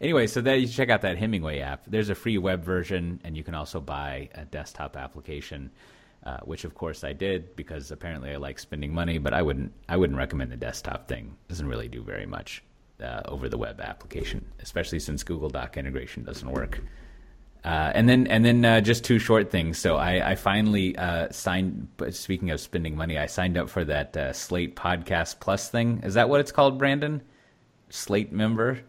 [0.00, 1.82] Anyway, so that you check out that Hemingway app.
[1.86, 5.70] There's a free web version, and you can also buy a desktop application.
[6.24, 9.72] Uh, which of course I did because apparently I like spending money, but I wouldn't
[9.90, 11.36] I wouldn't recommend the desktop thing.
[11.44, 12.62] It doesn't really do very much
[13.02, 16.80] uh, over the web application, especially since Google Doc integration doesn't work.
[17.64, 19.78] Uh, and then and then uh, just two short things.
[19.78, 21.88] So I, I finally uh, signed.
[22.10, 26.00] Speaking of spending money, I signed up for that uh, Slate Podcast Plus thing.
[26.04, 27.20] Is that what it's called, Brandon?
[27.90, 28.80] Slate member.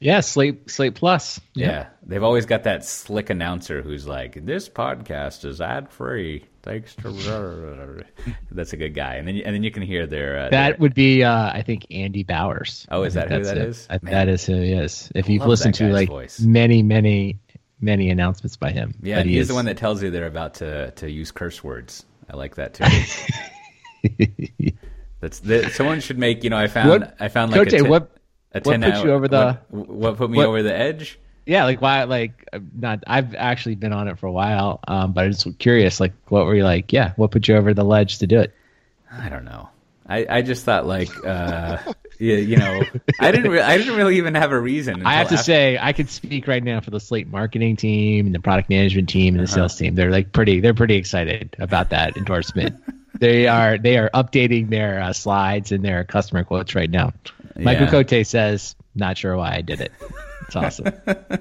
[0.00, 1.40] Yeah, Slate Slate Plus.
[1.54, 6.94] Yeah, they've always got that slick announcer who's like, "This podcast is ad free, thanks
[6.96, 8.04] to."
[8.52, 10.38] That's a good guy, and then and then you can hear their.
[10.38, 12.86] Uh, That their- would be, uh, I think, Andy Bowers.
[12.90, 13.68] Oh, is that who that it.
[13.68, 13.86] is?
[13.88, 15.10] I- that is who he is.
[15.14, 16.40] If I you've listened to like voice.
[16.40, 17.38] many, many,
[17.80, 20.54] many announcements by him, yeah, he he's is- the one that tells you they're about
[20.56, 22.04] to to use curse words.
[22.28, 22.84] I like that too.
[25.20, 26.44] That's that, someone should make.
[26.44, 28.10] You know, I found What- I found like Cote, a ten, what-
[28.52, 31.18] a what put hour, you over the- what, what put me over the edge.
[31.46, 32.04] Yeah, like why?
[32.04, 33.04] Like I'm not.
[33.06, 36.00] I've actually been on it for a while, um, but I'm just curious.
[36.00, 36.92] Like, what were you like?
[36.92, 38.52] Yeah, what put you over the ledge to do it?
[39.12, 39.68] I don't know.
[40.08, 41.78] I, I just thought like uh,
[42.18, 42.80] you, you know
[43.20, 45.04] I didn't re- I didn't really even have a reason.
[45.06, 48.26] I have to after- say, I could speak right now for the Slate marketing team
[48.26, 49.40] and the product management team Uh-huh.
[49.40, 49.94] and the sales team.
[49.94, 50.60] They're like pretty.
[50.60, 52.80] They're pretty excited about that endorsement.
[53.18, 53.78] they are.
[53.78, 57.12] They are updating their uh, slides and their customer quotes right now.
[57.56, 58.02] Michael Yeah.
[58.04, 59.92] Cote says, "Not sure why I did it."
[60.46, 60.92] It's awesome.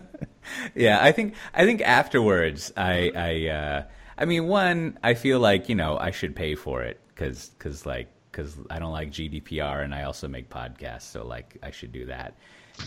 [0.76, 3.84] Yeah, I think I think afterwards, I I uh,
[4.18, 7.86] I mean, one, I feel like you know I should pay for it because because
[7.86, 11.91] like because I don't like GDPR and I also make podcasts, so like I should
[11.91, 12.36] do that.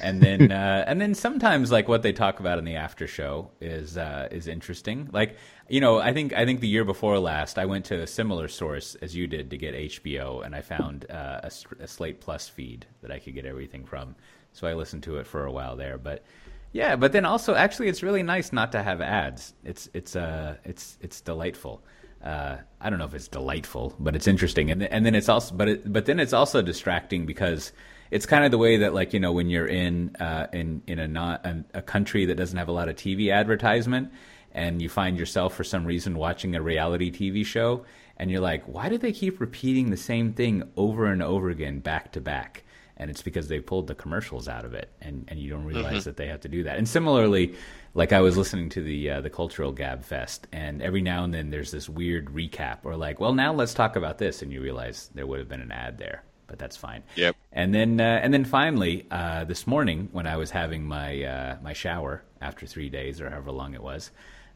[0.03, 3.51] And then uh, and then sometimes like what they talk about in the after show
[3.61, 5.09] is uh, is interesting.
[5.12, 5.37] Like
[5.69, 8.49] you know, I think I think the year before last, I went to a similar
[8.49, 11.51] source as you did to get HBO, and I found uh, a,
[11.81, 14.14] a Slate Plus feed that I could get everything from.
[14.59, 16.24] So I listened to it for a while there, but
[16.72, 19.54] yeah, but then also actually it's really nice not to have ads.
[19.64, 21.84] It's it's uh it's it's delightful.
[22.24, 25.54] Uh, I don't know if it's delightful, but it's interesting, and and then it's also
[25.54, 27.70] but it, but then it's also distracting because
[28.11, 30.98] it's kind of the way that like you know when you're in uh, in in
[30.98, 34.11] a not a, a country that doesn't have a lot of TV advertisement,
[34.50, 37.84] and you find yourself for some reason watching a reality TV show,
[38.16, 41.78] and you're like, why do they keep repeating the same thing over and over again
[41.78, 42.64] back to back?
[42.99, 46.05] And it's because they pulled the commercials out of it, and, and you don't realize
[46.05, 46.76] that they have to do that.
[46.76, 47.55] And similarly,
[47.94, 51.32] like I was listening to the uh, the Cultural Gab Fest, and every now and
[51.32, 54.61] then there's this weird recap, or like, well, now let's talk about this, and you
[54.61, 57.05] realize there would have been an ad there, but that's fine.
[57.14, 57.36] Yep.
[57.53, 61.57] And then uh, and then finally, uh, this morning when I was having my uh,
[61.62, 64.11] my shower after three days or however long it was.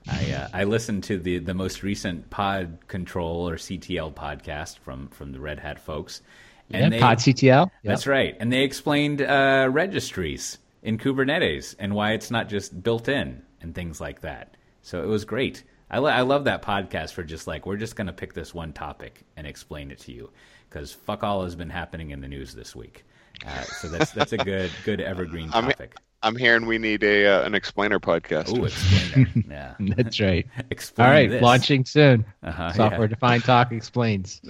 [0.08, 5.06] I, uh, I listened to the, the most recent Pod Control or CTL podcast from,
[5.08, 6.22] from the Red Hat folks,
[6.72, 7.70] yeah, Pod CTL.
[7.84, 8.36] that's right.
[8.40, 13.74] And they explained uh, registries in Kubernetes and why it's not just built in and
[13.74, 14.56] things like that.
[14.82, 15.62] So it was great.
[15.90, 18.54] I, lo- I love that podcast for just like, we're just going to pick this
[18.54, 20.30] one topic and explain it to you
[20.68, 23.04] because fuck all has been happening in the news this week.
[23.46, 25.96] Uh, so that's that's a good good evergreen I mean, topic.
[26.24, 28.56] I'm hearing we need a uh, an explainer podcast.
[28.56, 29.28] Ooh, explainer.
[29.50, 29.74] Yeah.
[29.96, 30.46] That's right.
[30.70, 31.42] Explain All right, this.
[31.42, 32.24] launching soon.
[32.42, 33.06] Uh-huh, Software yeah.
[33.08, 34.40] defined talk explains.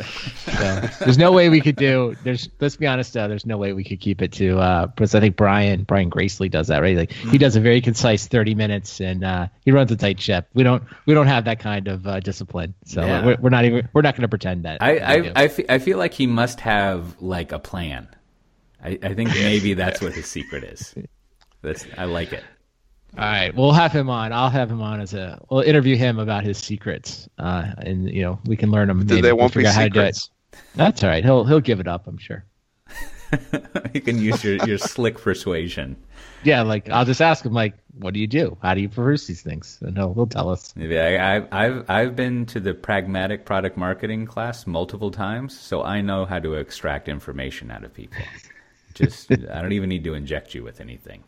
[0.44, 2.14] So there's no way we could do.
[2.24, 3.26] There's let's be honest though.
[3.28, 6.50] There's no way we could keep it to uh, because I think Brian Brian Gracely
[6.50, 6.96] does that right.
[6.96, 7.30] Like Mm-hmm.
[7.30, 10.48] he does a very concise 30 minutes and uh, he runs a tight ship.
[10.54, 12.74] We don't we don't have that kind of uh, discipline.
[12.84, 13.24] So Yeah.
[13.24, 14.82] we're, we're not even we're not going to pretend that.
[14.82, 15.32] I, I.
[15.36, 18.08] I, fe- I feel like he must have like a plan.
[18.84, 20.94] I, I think maybe that's what his secret is.
[21.62, 22.44] That's I like it.
[23.16, 24.32] All right, we'll have him on.
[24.32, 25.38] I'll have him on as a.
[25.50, 29.06] We'll interview him about his secrets, uh, and you know we can learn them.
[29.06, 30.14] Th- They won't be figure out how to do it.
[30.16, 30.30] secrets.
[30.76, 31.22] That's all right.
[31.24, 32.06] He'll he'll give it up.
[32.06, 32.44] I'm sure.
[33.94, 35.96] you can use your, your slick persuasion.
[36.42, 38.56] Yeah, like I'll just ask him, like, what do you do?
[38.62, 39.78] How do you produce these things?
[39.82, 40.74] And he'll he'll tell us.
[40.76, 45.82] Maybe I, I, I've I've been to the pragmatic product marketing class multiple times, so
[45.82, 48.22] I know how to extract information out of people.
[48.94, 51.24] Just I don't even need to inject you with anything.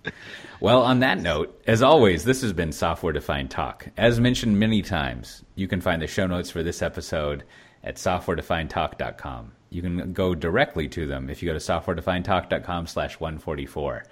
[0.61, 3.89] Well, on that note, as always, this has been Software Defined Talk.
[3.97, 7.45] As mentioned many times, you can find the show notes for this episode
[7.83, 9.53] at softwaredefinedtalk.com.
[9.71, 14.05] You can go directly to them if you go to softwaredefinedtalk.com slash 144.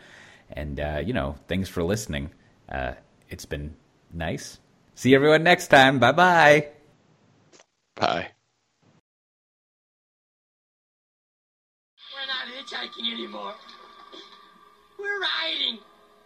[0.51, 2.31] And, uh, you know, thanks for listening.
[2.69, 2.93] Uh,
[3.29, 3.77] it's been
[4.13, 4.59] nice.
[4.95, 5.99] See everyone next time.
[5.99, 6.69] Bye bye
[7.97, 8.33] bye.
[13.11, 13.55] Anymore.
[14.99, 15.79] We're riding.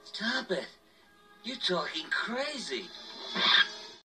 [0.04, 0.66] Stop it.
[1.44, 2.84] You're talking crazy.